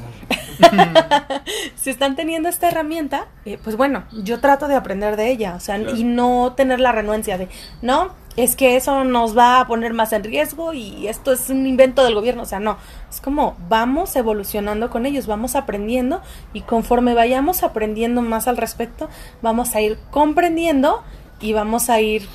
[0.60, 0.96] gobierno.
[1.76, 5.60] si están teniendo esta herramienta, eh, pues bueno, yo trato de aprender de ella, o
[5.60, 5.96] sea, Claro.
[5.96, 7.48] y no tener la renuencia de,
[7.82, 11.68] no, es que eso nos va a poner más en riesgo y esto es un
[11.68, 12.78] invento del gobierno, o sea, no,
[13.10, 16.22] es como vamos evolucionando con ellos, vamos aprendiendo
[16.54, 19.10] y conforme vayamos aprendiendo más al respecto,
[19.42, 21.04] vamos a ir comprendiendo
[21.42, 22.26] y vamos a ir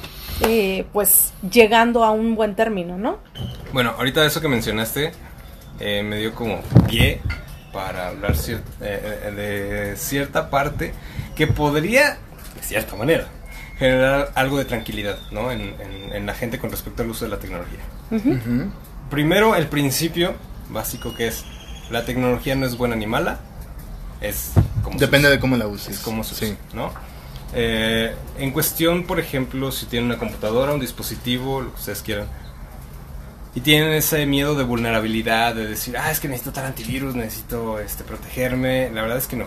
[0.42, 3.18] eh, pues llegando a un buen término, ¿no?
[3.72, 5.12] Bueno, ahorita eso que mencionaste
[5.80, 7.20] eh, me dio como pie
[7.72, 10.92] para hablar eh, eh, de cierta parte
[11.34, 12.18] que podría,
[12.56, 13.28] de cierta manera,
[13.78, 15.50] generar algo de tranquilidad ¿no?
[15.50, 17.80] en, en- en la gente con respecto al uso de la tecnología.
[19.10, 20.34] Primero, el principio
[20.70, 21.44] básico que es
[21.90, 23.40] la tecnología no es buena ni mala,
[24.20, 24.52] es
[24.82, 25.34] como se Depende usa.
[25.36, 25.96] de cómo la uses.
[25.96, 26.44] Es como se Sí.
[26.46, 26.92] usa, ¿no?
[27.54, 32.26] Eh, en cuestión, por ejemplo, si tienen una computadora, un dispositivo, lo que ustedes quieran,
[33.54, 37.78] y tienen ese miedo de vulnerabilidad, de decir, ah, es que necesito tal antivirus, necesito
[37.80, 39.46] este, protegerme, la verdad es que no.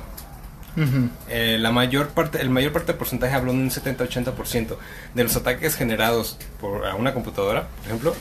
[0.76, 1.10] Ujú.
[1.30, 4.78] Eh, la mayor parte, el mayor parte del porcentaje, habló de un 70-80%
[5.14, 8.16] de los ataques generados por a una computadora, por ejemplo,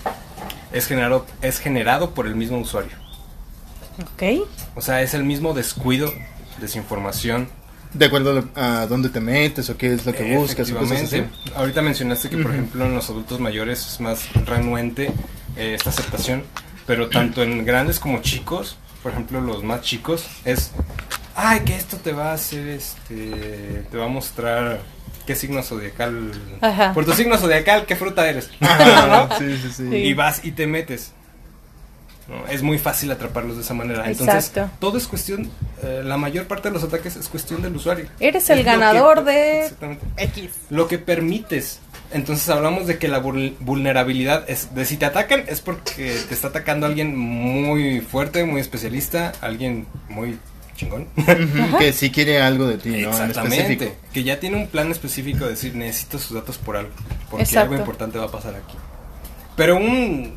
[0.73, 2.93] es generado, es generado por el mismo usuario.
[4.03, 4.47] Ok.
[4.75, 6.13] O sea, es el mismo descuido,
[6.61, 7.49] desinformación,
[7.93, 10.69] De acuerdo a, dónde te metes o qué es lo que buscas.
[10.69, 11.29] Efectivamente.
[11.55, 12.55] Ahorita mencionaste que, por Ujú.
[12.55, 15.13] ejemplo, en los adultos mayores es más renuente
[15.57, 16.43] eh, esta aceptación,
[16.87, 20.73] pero tanto en grandes como chicos, por ejemplo, los más chicos, es,
[21.37, 24.81] ay, que esto te va a hacer, este, te va a mostrar
[25.27, 26.93] qué signo zodiacal, Ajá.
[26.93, 28.51] por tu signo zodiacal, qué fruta eres.
[29.39, 29.83] Sí, sí, sí.
[29.97, 31.13] Y vas y te metes.
[32.29, 32.47] ¿no?
[32.47, 34.07] Es muy fácil atraparlos de esa manera.
[34.09, 34.71] Entonces, Exacto.
[34.81, 35.51] todo es cuestión,
[35.83, 38.07] eh, la mayor parte de los ataques es cuestión del usuario.
[38.19, 40.51] Eres Es el que- ganador de Exactamente X.
[40.71, 41.81] lo que permites.
[42.13, 46.33] Entonces hablamos de que la vul- vulnerabilidad es de si te atacan es porque te
[46.35, 50.39] está atacando alguien muy fuerte, muy especialista, alguien muy
[50.75, 51.07] chingón.
[51.79, 52.97] Que sí quiere algo de ti, ¿no?
[52.97, 53.61] En Exactamente.
[53.73, 53.97] específico.
[54.13, 56.91] Que ya tiene un plan específico de decir necesito sus datos por algo,
[57.31, 57.71] porque Exacto.
[57.71, 58.77] algo importante va a pasar aquí.
[59.57, 60.35] Pero un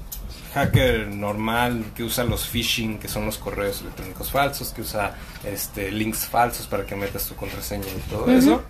[0.53, 5.15] hacker normal que usa los phishing, que son los correos electrónicos falsos, que usa
[5.45, 8.63] este links falsos para que metas tu contraseña y todo eso,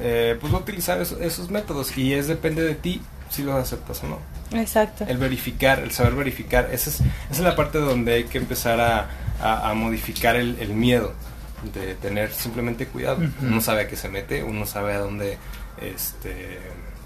[0.00, 3.00] eh, pues va a utilizar eso- esos métodos y es depende de ti
[3.30, 4.18] si los aceptas o no.
[4.58, 5.04] Exacto.
[5.08, 8.80] El verificar, el saber verificar, esa es, esa es la parte donde hay que empezar
[8.80, 9.08] a,
[9.40, 11.12] a- a modificar el, el miedo
[11.74, 13.16] de tener simplemente cuidado.
[13.18, 13.46] Ujú.
[13.46, 15.38] Uno sabe a qué se mete, uno sabe a dónde
[15.80, 16.58] este,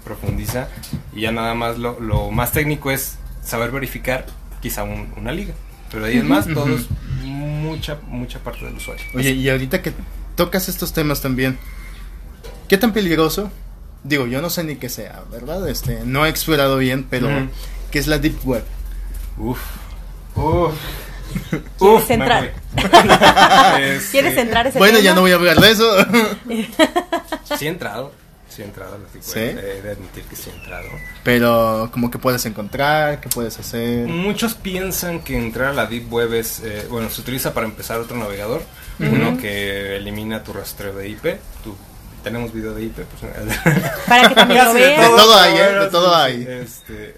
[0.03, 0.67] profundiza
[1.13, 4.25] y ya nada más lo, lo más técnico es saber verificar
[4.61, 5.53] quizá un- una liga.
[5.91, 6.53] Pero ahí en más, Ujú.
[6.55, 6.87] todo es
[7.23, 9.03] mucha, mucha parte del usuario.
[9.15, 9.93] Oye, y ahorita que
[10.35, 11.57] tocas estos temas también,
[12.67, 13.49] ¿qué tan peligroso?
[14.03, 15.67] Digo, yo no sé ni qué sea, ¿verdad?
[15.67, 17.49] Este, no he explorado bien, pero Ujú.
[17.91, 18.63] ¿qué es la Deep Web?
[19.37, 19.59] Uf.
[20.35, 20.73] Uf.
[21.77, 22.53] ¿Quieres me entrar?
[23.79, 25.05] Este, ¿Quieres entrar a ese Bueno, tema?
[25.05, 25.95] ya no voy a hablar de eso.
[27.57, 28.11] Sí he entrado.
[28.49, 29.39] Sí he entrado a la Deep ¿Sí?
[29.39, 30.87] Web, He de admitir que sí he entrado.
[31.23, 33.19] pero, como que puedes encontrar?
[33.21, 34.07] ¿Qué puedes hacer?
[34.07, 37.99] Muchos piensan que entrar a la Deep Web es, eh, bueno, se utiliza para empezar
[37.99, 38.61] otro navegador,
[38.99, 41.25] uno que elimina tu rastreo de IP.
[41.63, 41.75] Tu,
[42.23, 43.31] tenemos video de IP, pues,
[44.07, 45.01] Para que también lo vean.
[45.01, 45.73] De todo hay, ¿eh?
[45.79, 46.47] De todo hay.
[46.49, 47.15] este,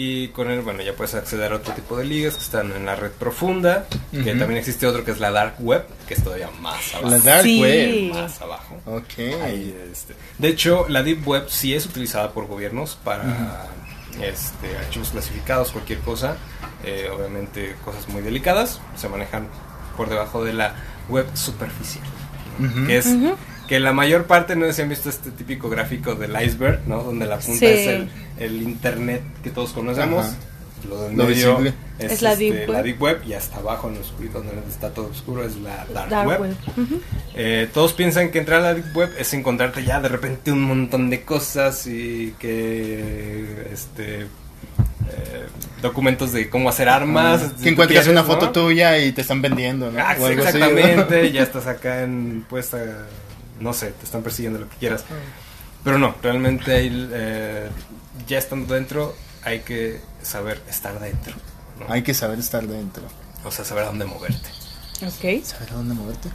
[0.00, 2.86] y con él, bueno, ya puedes acceder a otro tipo de ligas que están en
[2.86, 6.48] la red profunda, que también existe otro que es la Dark Web, que es todavía
[6.60, 7.10] más abajo.
[7.10, 7.60] La Dark Sí.
[7.60, 8.12] Web.
[8.14, 8.80] Más abajo.
[8.86, 9.18] Ok.
[9.42, 10.14] Ahí, este.
[10.38, 13.66] De hecho, la Deep Web sí es utilizada por gobiernos para
[14.22, 16.36] este, archivos clasificados, cualquier cosa.
[16.84, 19.48] Eh, obviamente, cosas muy delicadas se manejan
[19.96, 20.76] por debajo de la
[21.08, 22.04] web superficial.
[22.86, 23.08] Que es.
[23.68, 27.02] Que la mayor parte, no si han visto este típico gráfico del iceberg, ¿no?
[27.02, 27.66] Donde la punta Sí.
[27.66, 28.08] es el,
[28.38, 30.26] el internet que todos conocemos.
[30.26, 30.36] Ajá.
[30.88, 31.74] Lo del Lo medio visible.
[31.98, 32.70] es, Es la este, Deep Web.
[32.70, 35.84] la Deep Web y hasta abajo en lo oscurito, donde está todo oscuro, es la
[35.92, 36.54] Dark, Dark Web.
[37.34, 40.62] Eh, todos piensan que entrar a la Deep Web es encontrarte ya de repente un
[40.62, 45.46] montón de cosas y que este eh,
[45.82, 47.40] documentos de cómo hacer armas.
[47.56, 48.26] si que encuentras quieres, una ¿no?
[48.28, 49.98] foto tuya y te están vendiendo, ¿no?
[50.00, 50.58] Ah, O algo así.
[50.58, 52.78] exactamente, ya estás acá en puesta,
[53.60, 55.04] no sé, te están persiguiendo lo que quieras.
[55.84, 57.68] Pero no, realmente hay, eh,
[58.26, 61.34] ya estando dentro hay que saber estar dentro.
[61.78, 61.92] ¿no?
[61.92, 63.04] Hay que saber estar dentro.
[63.44, 64.48] O sea, saber a dónde moverte.
[65.02, 65.44] Ok.
[65.44, 66.28] ¿Saber a dónde moverte?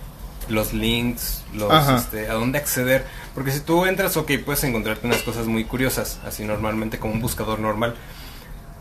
[0.50, 3.06] los links, los, este, a dónde acceder.
[3.34, 7.22] Porque si tú entras, ok, puedes encontrarte unas cosas muy curiosas, así normalmente como un
[7.22, 7.96] buscador normal.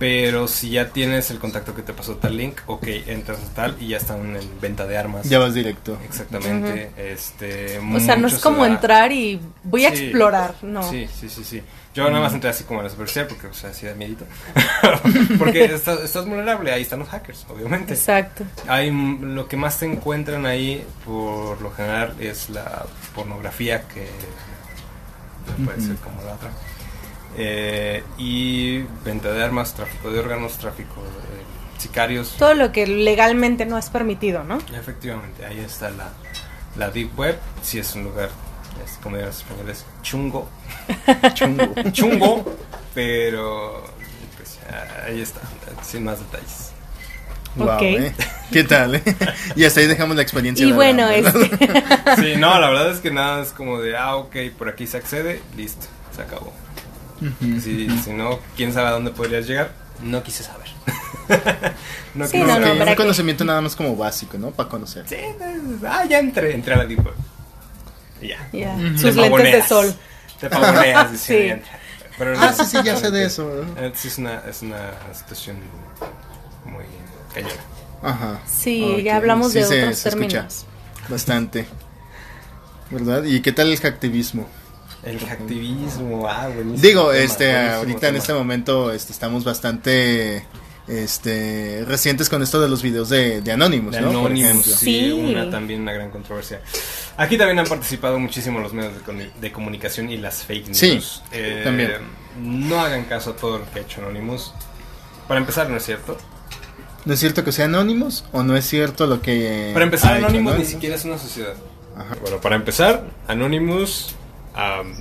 [0.03, 3.77] Pero si ya tienes el contacto que te pasó tal link, ok, entras a tal
[3.81, 5.29] y ya están en venta de armas.
[5.29, 5.97] Ya vas directo.
[6.05, 6.91] Exactamente.
[6.97, 10.07] este, O sea, no es como da- entrar y voy a Sí.
[10.07, 10.83] explorar, no.
[10.91, 11.63] Sí, sí, sí, sí.
[11.95, 14.25] Yo nada más entré así como a la superficial porque, o sea, así da miedito.
[15.39, 17.95] porque estás, estás vulnerable, ahí están los hackers, obviamente.
[17.95, 18.45] Exacto.
[18.67, 24.09] Hay mm, lo que más se encuentran ahí por lo general es la pornografía que
[25.65, 26.51] puede ser como la otra
[27.37, 33.65] Eh, y venta de armas tráfico de órganos tráfico de sicarios Todo lo que legalmente
[33.65, 34.59] no es permitido, ¿no?
[34.75, 36.11] efectivamente ahí está la,
[36.77, 38.29] la deep web si es un lugar
[38.85, 40.49] es, como dirían los españoles, chungo.
[41.35, 41.75] Chungo.
[41.93, 42.57] Chungo,
[42.95, 43.85] pero
[44.37, 44.59] pues
[45.07, 45.41] ahí está,
[45.83, 46.73] sin más detalles.
[47.59, 47.83] Ok.
[47.83, 48.15] ¿eh?
[48.51, 48.95] ¿Qué tal?
[48.95, 49.03] eh?
[49.57, 50.65] Y hasta ahí dejamos la experiencia.
[50.65, 51.35] Y de bueno, ¿verdad?
[51.37, 51.67] este,
[52.17, 54.97] Sí, no, la verdad es que nada es como de, ah, ok, por aquí se
[54.97, 56.53] accede, listo, se acabó.
[57.23, 57.61] Ujú.
[57.61, 60.69] Si, si no, quién sabe a dónde podrías llegar, no quise saber.
[62.15, 62.79] no Sí, quise no, Ok, no, saber.
[62.79, 64.51] ¿para un conocimiento nada más como básico, ¿no?
[64.51, 65.05] Para conocer.
[65.09, 65.57] Sí, pues,
[65.89, 67.15] ah, ya entré, entré a la Deep Web.
[68.53, 68.77] Ya.
[68.99, 69.95] sus Te lentes de sol.
[70.41, 71.53] Te pavoneas Sí.
[72.19, 73.65] Pero Ah, no, sí, sí, ya sé de eso.
[73.67, 73.81] ¿no?
[73.81, 74.79] eh, Sí, es una, es una
[75.15, 75.57] situación
[76.65, 76.85] muy
[77.35, 77.55] cañona.
[78.03, 78.41] Ajá.
[78.47, 80.67] Sí, ya hablamos sí de se- otros se escucha términos.
[81.09, 81.67] Bastante.
[82.91, 83.25] ¿Verdad?
[83.25, 84.47] ¿Y qué tal el hacktivismo?
[85.03, 86.81] El hacktivismo, ah, buenísimo.
[86.83, 88.19] Digo, tema, este, buenísimo ahorita en tema.
[88.19, 90.45] este momento este, estamos bastante
[90.87, 94.09] este, recientes con esto de los videos de, de Anonymous, De ¿no?
[94.09, 94.73] Por Anonymous, ejemplo.
[94.77, 95.13] sí, Sí.
[95.13, 96.61] una también una gran controversia.
[97.17, 100.79] Aquí también han participado muchísimo los medios de, de comunicación y las fake news.
[100.79, 101.01] Sí,
[101.33, 101.93] Eh, también.
[102.41, 104.53] No hagan caso a todo lo que ha hecho Anonymous.
[105.29, 106.17] Para empezar, no es cierto.
[107.05, 109.71] ¿No es cierto que sea Anonymous o no es cierto lo que...
[109.73, 111.55] Para empezar, ha hecho Anonymous ni siquiera es una sociedad.
[111.97, 112.17] Ajá.
[112.23, 114.15] Bueno, para empezar, Anonymous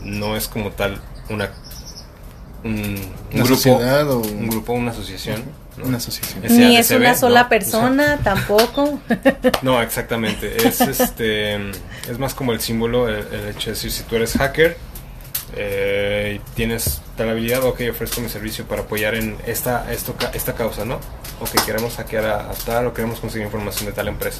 [0.03, 1.51] no es como tal una
[2.63, 5.43] un, un ¿Una grupo, sociedad o un grupo, una asociación.
[5.77, 5.85] ¿no?
[5.85, 6.43] una asociación?
[6.45, 7.49] Es- Ni es una sola ¿no?
[7.49, 8.99] persona, tampoco.
[9.61, 10.67] No, exactamente.
[10.67, 11.55] Es este
[12.09, 14.77] es más como el símbolo, el, el hecho de decir si tú eres hacker
[15.55, 20.31] eh, y tienes tal habilidad, ok, ofrezco mi servicio para apoyar en esta esto, ca-
[20.33, 20.95] esta causa, ¿no?
[21.39, 24.39] Ok, queremos hackear a, a tal o queremos conseguir información de tal empresa.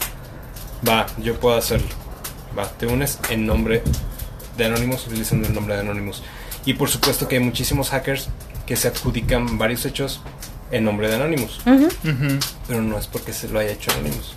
[0.88, 1.88] Va, yo puedo hacerlo.
[2.58, 3.84] Va, te unes en nombre
[4.62, 6.24] de Anonymous, utilizando el nombre de Anonymous.
[6.66, 8.30] Y por supuesto que hay muchísimos hackers
[8.66, 10.22] que se adjudican varios hechos
[10.72, 11.86] en nombre de Anonymous Ujú.
[11.86, 12.40] Ujú.
[12.68, 14.34] pero no es porque se lo haya hecho Anonymous.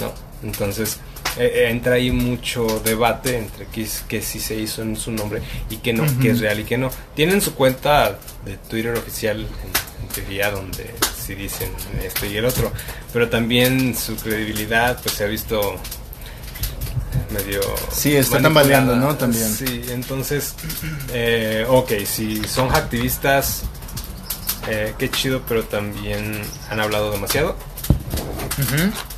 [0.00, 0.98] No, entonces
[1.36, 5.42] eh, eh, entra ahí mucho debate entre qué, qué sí se hizo en su nombre
[5.70, 6.18] y qué no, Ujú.
[6.20, 6.90] qué es real y qué no.
[7.14, 11.68] Tienen su cuenta de Twitter oficial en, en teoría donde sí dicen
[12.02, 12.72] esto y el otro,
[13.12, 15.76] pero también su credibilidad pues se ha visto
[17.30, 17.60] medio
[17.92, 19.16] Sí, está tambaleando, ¿no?
[19.16, 19.52] También.
[19.52, 20.54] Sí, entonces,
[21.12, 23.62] eh, ok, si son activistas,
[24.68, 26.40] eh, qué chido, pero también
[26.70, 27.56] han hablado demasiado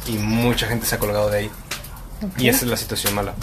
[0.07, 1.51] y mucha gente se ha colgado de ahí.
[2.39, 3.35] Y esa es la situación mala.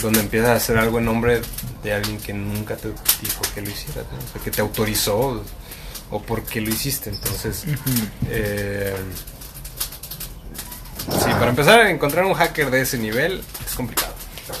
[0.00, 1.42] Donde empiezas a hacer algo en nombre
[1.82, 4.18] de alguien que nunca te dijo que lo hicieras, ¿no?
[4.18, 5.42] O sea, que te autorizó
[6.10, 7.10] o porque lo hiciste.
[7.10, 7.64] Entonces,
[8.28, 8.94] eh,
[11.40, 14.12] para empezar a encontrar un hacker de ese nivel es complicado.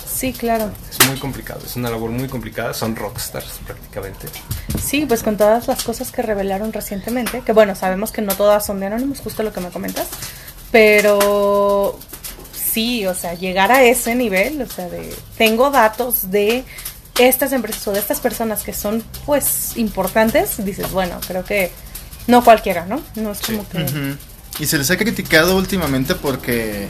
[0.06, 0.70] Sí, claro.
[0.90, 4.28] Es muy complicado, es una labor muy complicada, son rockstars prácticamente.
[4.80, 8.64] Sí, pues con todas las cosas que revelaron recientemente, que bueno, sabemos que no todas
[8.66, 10.08] son de Anonymous, justo lo que me comentas,
[10.70, 11.98] pero
[12.52, 16.64] sí, o sea, llegar a ese nivel, o sea, de tengo datos de
[17.18, 21.72] estas empresas o de estas personas que son pues importantes, dices, bueno, creo que
[22.28, 23.00] no cualquiera, ¿no?
[23.16, 23.56] No es Sí.
[23.56, 24.16] como que...
[24.58, 26.88] Y se les ha criticado últimamente porque,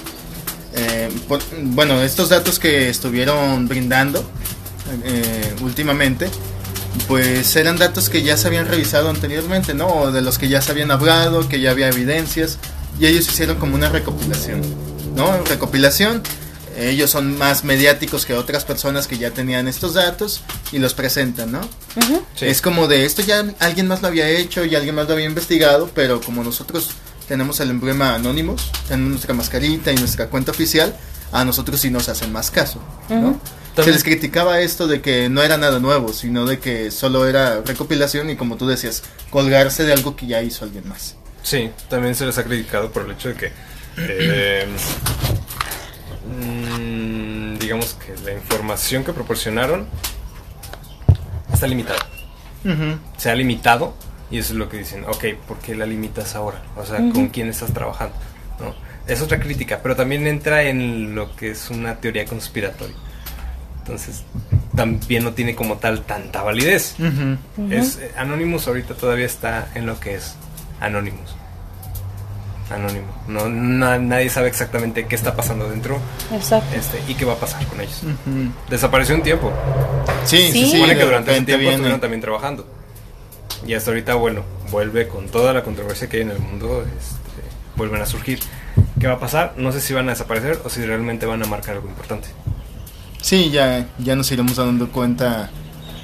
[0.74, 4.28] eh, por- bueno, estos datos que estuvieron brindando
[5.04, 6.28] eh, últimamente,
[7.06, 9.86] pues eran datos que ya se habían revisado anteriormente, ¿no?
[9.86, 12.58] O de los que ya se habían hablado, que ya había evidencias,
[12.98, 14.62] y ellos hicieron como una recopilación,
[15.14, 15.44] ¿no?
[15.44, 16.22] Recopilación.
[16.76, 20.40] Ellos son más mediáticos que otras personas que ya tenían estos datos
[20.72, 21.61] y los presentan, ¿no?
[21.96, 22.22] Ujú.
[22.34, 22.46] Sí.
[22.46, 25.26] Es como de esto ya alguien más lo había hecho y alguien más lo había
[25.26, 26.90] investigado, pero como nosotros
[27.31, 30.97] tenemos el emblema Anonymous, tenemos nuestra mascarita y nuestra cuenta oficial,
[31.31, 33.16] a nosotros sí nos hacen más caso, ¿no?
[33.20, 33.41] Ujú.
[33.70, 37.28] Se También- les criticaba esto de que no era nada nuevo, sino de que solo
[37.28, 41.14] era recopilación y como tú decías, colgarse de algo que ya hizo alguien más.
[41.45, 43.53] Sí, también se les ha criticado por el hecho de que,
[43.97, 44.66] eh,
[46.26, 49.87] mm, digamos que la información que proporcionaron
[51.53, 52.01] está limitada.
[53.18, 53.95] Se ha limitado
[54.31, 56.62] y eso es lo que dicen, ok, ¿por qué la limitas ahora?
[56.76, 58.14] O sea, ¿con quién estás trabajando?
[58.61, 58.74] ¿No?
[59.07, 62.95] Es otra crítica, pero también entra en lo que es una teoría conspiratoria.
[63.81, 64.22] Entonces,
[64.76, 66.95] también no tiene como tal tanta validez.
[67.70, 70.37] Es, eh, Anonymous ahorita todavía está en lo que es
[70.81, 71.35] Anonymous.
[72.70, 73.09] Anónimo.
[73.26, 75.99] No, na- nadie sabe exactamente qué está pasando dentro
[76.33, 76.76] Exacto.
[76.76, 78.03] este, y qué va a pasar con ellos.
[78.68, 79.53] Desapareció un tiempo.
[80.24, 80.64] Sí, sí, Sí.
[80.66, 80.70] sí.
[80.76, 81.74] Supone que durante ese repente tiempo viene.
[81.74, 82.68] estuvieron también trabajando.
[83.66, 87.42] Y hasta ahorita, bueno, vuelve con toda la controversia que hay en el mundo, este,
[87.76, 88.38] vuelven a surgir.
[88.98, 89.54] ¿Qué va a pasar?
[89.56, 92.28] No sé si van a desaparecer o si realmente van a marcar algo importante.
[93.20, 95.50] Sí, ya, ya nos iremos dando cuenta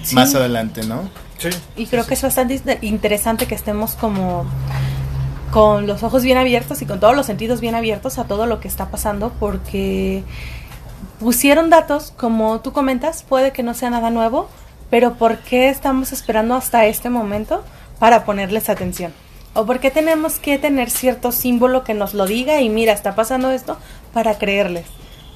[0.02, 0.14] Sí.
[0.14, 1.09] más adelante, ¿no?
[1.38, 1.48] Sí.
[1.76, 4.46] Y creo que es bastante in- interesante que estemos como
[5.50, 8.61] con los ojos bien abiertos y con todos los sentidos bien abiertos a todo lo
[8.61, 10.22] que está pasando porque
[11.20, 14.48] pusieron datos, como tú comentas, puede que no sea nada nuevo,
[14.91, 17.64] pero ¿por qué estamos esperando hasta este momento
[17.99, 19.12] para ponerles atención?
[19.55, 23.14] ¿O por qué tenemos que tener cierto símbolo que nos lo diga y mira, está
[23.14, 23.78] pasando esto
[24.12, 24.87] para creerles?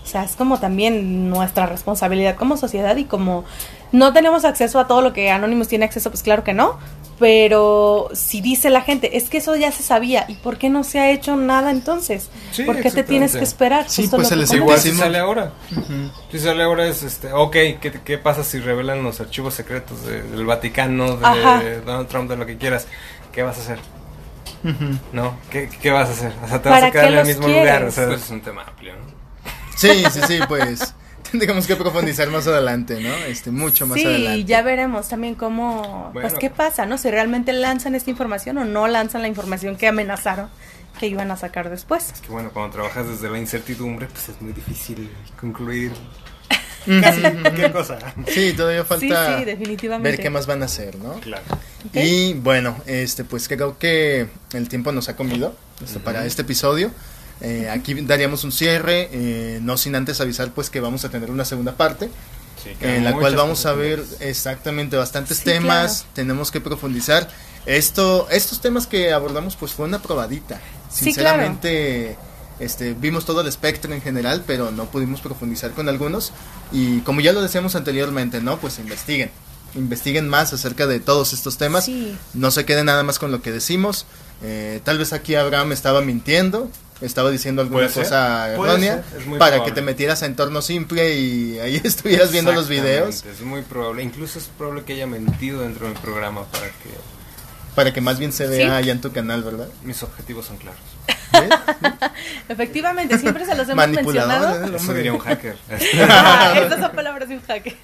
[0.03, 3.44] O sea, es como también nuestra responsabilidad como sociedad y como
[3.93, 6.78] no tenemos acceso a todo lo que Anonymous tiene acceso, pues claro que no,
[7.18, 10.84] pero si dice la gente, es que eso ya se sabía, ¿y por qué no
[10.84, 12.30] se ha hecho nada entonces?
[12.53, 13.88] Sí, ¿Por qué te tienes que esperar?
[13.91, 14.82] Sí, Justo pues Igual comentas.
[14.82, 15.53] si sale ahora.
[16.32, 17.32] Si sale ahora es este.
[17.32, 21.62] Ok, ¿qué, qué pasa si revelan los archivos secretos de- del Vaticano, de Ajá.
[21.84, 22.86] Donald Trump, de lo que quieras?
[23.32, 23.78] ¿Qué vas a hacer?
[25.12, 25.36] ¿No?
[25.51, 26.32] ¿Qué, qué vas a hacer?
[26.45, 27.62] O sea, te vas ¿Para a quedar en el mismo quieres?
[27.64, 27.84] lugar.
[27.84, 29.01] O sea, es un tema amplio, ¿no?
[29.76, 30.95] Sí, sí, sí, pues
[31.32, 33.14] tendremos que profundizar más adelante, ¿no?
[33.26, 34.44] Este, mucho más sí, adelante.
[34.44, 36.98] ya veremos también cómo, pues qué pasa, ¿no?
[36.98, 40.48] Si realmente lanzan esta información o no lanzan la información que amenazaron
[40.98, 42.12] que iban a sacar después.
[42.12, 45.10] Es que bueno, cuando trabajas desde la incertidumbre, pues es muy difícil
[45.40, 45.92] concluir
[47.00, 47.98] casi cualquier cosa.
[48.26, 50.10] Sí, todavía falta sí, sí, definitivamente.
[50.10, 51.14] ver qué más van a hacer, ¿no?
[51.20, 51.44] Claro.
[51.94, 56.90] Y bueno, este, pues creo que el tiempo nos ha comido este, para este episodio.
[57.41, 61.30] Eh, aquí daríamos un cierre, eh, no sin antes avisar pues que vamos a tener
[61.30, 62.11] una segunda parte,
[62.62, 66.11] Sí, en la cual vamos a ver exactamente bastantes Sí, temas, claro.
[66.14, 67.28] tenemos que profundizar.
[67.64, 70.61] Esto, estos temas que abordamos pues fue una probadita.
[70.91, 71.38] Sí, claro.
[71.41, 72.16] Sinceramente,
[72.59, 76.32] este, vimos todo el espectro en general, pero no pudimos profundizar con algunos.
[76.72, 78.59] Y como ya lo decíamos anteriormente, ¿no?
[78.59, 79.30] Pues investiguen.
[79.74, 81.86] Investiguen más acerca de todos estos temas.
[81.86, 82.14] Sí.
[82.34, 84.05] No se queden nada más con lo que decimos.
[84.43, 86.70] Eh, tal vez aquí Abraham estaba mintiendo,
[87.01, 89.64] estaba diciendo alguna cosa errónea para probable.
[89.64, 94.03] que te metieras a entorno simple y ahí estuvieras viendo los videos Es muy probable.
[94.03, 97.19] Incluso es probable que haya mentido dentro del programa para que
[97.80, 98.72] para que más bien se vea Sí.
[98.74, 99.68] allá en tu canal, ¿verdad?
[99.84, 100.80] mis objetivos son claros.
[101.32, 101.48] ¿Ves?
[102.48, 104.72] Efectivamente, siempre se los hemos Manipulador, mencionado.
[104.74, 104.76] ¿eh?
[104.76, 105.56] Eso diría un hacker.
[106.10, 107.76] Ah, Estas son palabras de un jaque.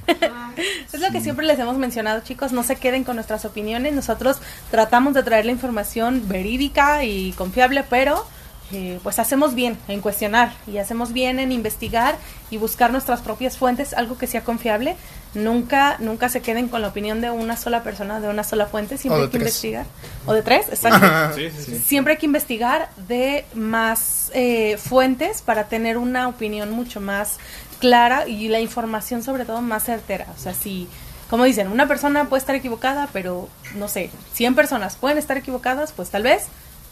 [0.92, 2.52] Es lo que siempre les hemos mencionado, chicos.
[2.52, 3.94] No se queden con nuestras opiniones.
[3.94, 4.38] Nosotros
[4.70, 8.26] tratamos de traer la información verídica y confiable, pero
[8.72, 12.16] eh, pues hacemos bien en cuestionar y hacemos bien en investigar
[12.50, 14.96] y buscar nuestras propias fuentes, algo que sea confiable.
[15.34, 18.96] Nunca, nunca se queden con la opinión de una sola persona, de una sola fuente.
[18.98, 19.42] Siempre hay que tres.
[19.42, 19.86] investigar.
[20.24, 21.06] O de tres, exacto.
[21.34, 21.78] Sí, sí, sí.
[21.78, 27.38] Siempre hay que investigar de más eh, fuentes para tener una opinión mucho más
[27.78, 30.26] clara y la información sobre todo más certera.
[30.36, 30.88] O sea, si,
[31.28, 35.92] como dicen, una persona puede estar equivocada, pero no sé, 100 personas pueden estar equivocadas,
[35.92, 36.44] pues tal vez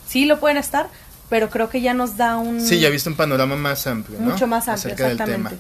[0.07, 0.89] sí lo pueden estar,
[1.29, 2.61] pero creo que ya nos da un...
[2.61, 4.31] Sí, ya viste un panorama más amplio, ¿no?
[4.31, 5.51] Mucho más amplio, Acerca del tema.
[5.51, 5.59] exactamente.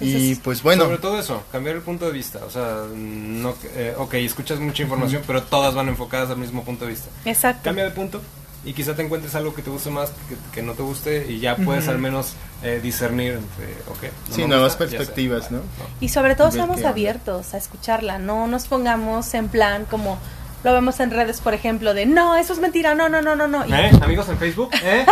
[0.00, 2.40] y pues bueno, Sobre todo eso, cambiar el punto de vista.
[2.46, 6.84] O sea, no, eh, ok, escuchas mucha información, pero todas van enfocadas al mismo punto
[6.86, 7.08] de vista.
[7.24, 7.62] Exacto.
[7.64, 8.20] Cambia de punto
[8.64, 11.40] y quizá te encuentres algo que te guste más, que, que no te guste, y
[11.40, 14.12] ya puedes al menos eh, discernir entre, ok.
[14.28, 14.96] no Sí, nuevas gusta, ya sé.
[14.98, 15.60] perspectivas, ¿no?
[16.00, 20.18] Y sobre todo seamos abiertos a escucharla, no nos pongamos en plan como
[20.62, 23.48] lo vemos en redes, por ejemplo, de no, eso es mentira, no, no, no, no,
[23.48, 23.64] no.
[23.64, 23.90] ¿Eh?
[24.02, 25.06] Amigos en Facebook, ¿eh?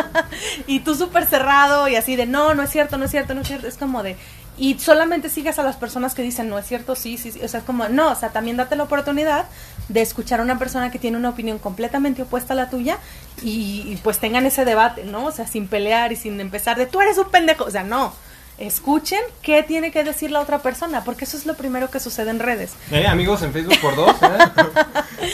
[0.66, 3.40] y tú súper cerrado y así de no, no es cierto, no es cierto, no
[3.40, 3.66] es cierto.
[3.66, 4.16] Es como de.
[4.56, 7.40] Y solamente sigas a las personas que dicen no es cierto, sí, sí, sí.
[7.42, 9.46] O sea, es como, no, o sea, también date la oportunidad
[9.88, 12.98] de escuchar a una persona que tiene una opinión completamente opuesta a la tuya
[13.42, 15.26] y, y, pues tengan ese debate, ¿no?
[15.26, 17.64] O sea, sin pelear y sin empezar de tú eres un pendejo.
[17.64, 18.14] O sea, no.
[18.56, 22.30] Escuchen qué tiene que decir la otra persona, porque eso es lo primero que sucede
[22.30, 22.72] en redes.
[22.92, 23.06] ¿Eh?
[23.06, 24.38] Amigos en Facebook por dos, ¿eh?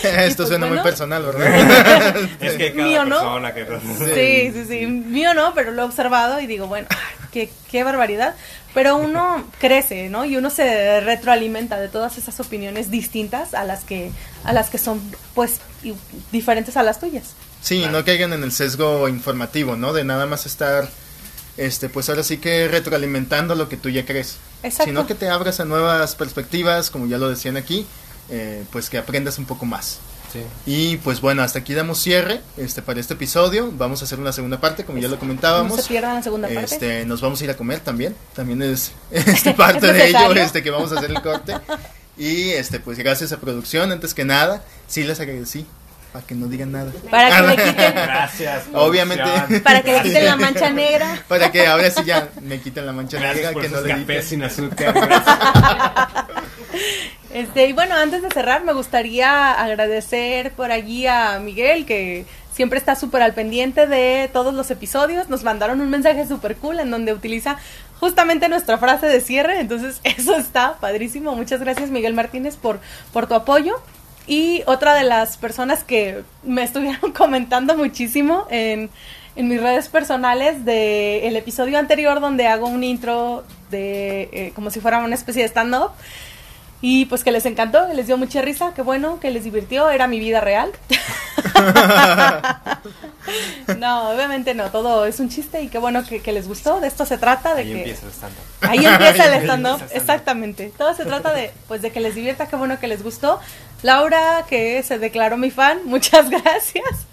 [0.25, 0.83] esto pues, suena muy bueno.
[0.83, 2.17] personal, ¿verdad?
[2.41, 3.43] Es que cada Mío, ¿no?
[3.53, 3.67] que...
[4.15, 4.87] Sí, sí, sí.
[4.87, 6.89] Mío no, pero lo he observado y digo, bueno,
[7.31, 8.35] qué, qué barbaridad.
[8.75, 10.25] Pero uno crece, ¿no?
[10.25, 14.13] Y uno se retroalimenta de todas esas opiniones distintas a las que,
[14.45, 15.01] a las que son,
[15.35, 15.61] pues,
[16.33, 17.35] diferentes a las tuyas.
[17.63, 19.93] Sí, no caigan en el sesgo informativo, ¿no?
[19.93, 20.89] De nada más estar,
[21.57, 24.37] este, pues ahora sí que retroalimentando lo que tú ya crees.
[24.63, 24.85] Exacto.
[24.85, 27.87] Sino que te abras a nuevas perspectivas, como ya lo decían aquí,
[28.31, 29.99] eh, pues que aprendas un poco más.
[30.33, 30.43] Sí.
[30.65, 33.73] Y pues bueno, hasta aquí damos cierre este, para este episodio.
[33.73, 35.77] Vamos a hacer una segunda parte, como ya lo comentábamos.
[35.77, 36.65] No se pierdan la segunda parte.
[36.65, 38.15] Este, nos vamos a ir a comer también.
[38.35, 41.55] También es este, parte ¿Es de ello este, que vamos a hacer el corte.
[42.17, 45.67] Y este, pues gracias a producción, antes que nada, sí les agradecí.
[46.13, 46.93] Para que no digan nada.
[47.11, 48.65] Para que le quiten, Gracias.
[48.73, 49.61] Obviamente.
[49.61, 51.23] para que le quiten la mancha negra.
[51.29, 53.93] Para que ahora sí ya me quiten la mancha Gracias negra, por que no le
[53.93, 54.23] editen.
[54.23, 54.95] sin azúcar.
[57.33, 62.77] Este, y bueno, antes de cerrar, me gustaría agradecer por allí a Miguel, que siempre
[62.77, 65.29] está súper al pendiente de todos los episodios.
[65.29, 67.57] Nos mandaron un mensaje súper cool en donde utiliza
[68.01, 69.61] justamente nuestra frase de cierre.
[69.61, 71.37] Entonces, eso está padrísimo.
[71.37, 72.81] Muchas gracias, Miguel Martínez, por,
[73.13, 73.81] por tu apoyo.
[74.31, 78.89] Y otra de las personas que me estuvieron comentando muchísimo en,
[79.35, 84.79] en mis redes personales del episodio anterior donde hago un intro de eh, como si
[84.79, 85.91] fuera una especie de stand-up.
[86.83, 89.91] Y pues que les encantó, que les dio mucha risa, que bueno, que les divirtió,
[89.91, 90.71] era mi vida real.
[93.79, 96.89] no, obviamente no, todo es un chiste y qué bueno que, que les gustó, de
[96.89, 97.79] esto se trata, de Ahí que...
[97.79, 98.43] empieza el stand-up.
[98.63, 99.89] Ahí empieza el Ahí stand-up, empieza el stand-up.
[99.93, 100.73] exactamente.
[100.77, 103.41] Todo se trata de, pues, de que les divierta, qué bueno que les gustó.
[103.83, 107.07] Laura, que se declaró mi fan, muchas gracias.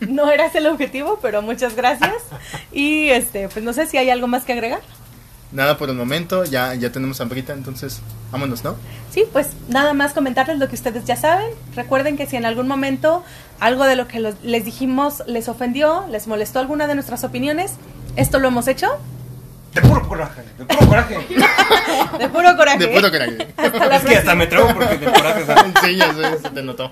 [0.00, 2.14] No era ese el objetivo, pero muchas gracias.
[2.72, 4.80] Y este, pues no sé si hay algo más que agregar.
[5.52, 8.00] Nada por el momento, ya, ya tenemos hambrita, entonces
[8.34, 8.74] vámonos, ¿no?
[9.12, 11.46] Sí, pues nada más comentarles lo que ustedes ya saben.
[11.76, 13.22] Recuerden que si en algún momento
[13.60, 17.74] algo de lo que los- les dijimos les ofendió, les molestó alguna de nuestras opiniones,
[18.16, 18.88] esto lo hemos hecho
[19.72, 21.14] De puro coraje, de puro coraje.
[22.18, 22.78] de puro coraje.
[22.78, 23.54] De puro coraje.
[23.56, 25.44] Hasta la es que hasta me trago porque de coraje.
[25.46, 25.72] ¿sabes?
[25.84, 26.90] Sí, ya sé, se te notó.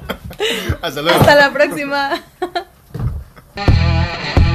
[0.81, 1.19] Hasta luego.
[1.21, 2.23] Hasta la próxima.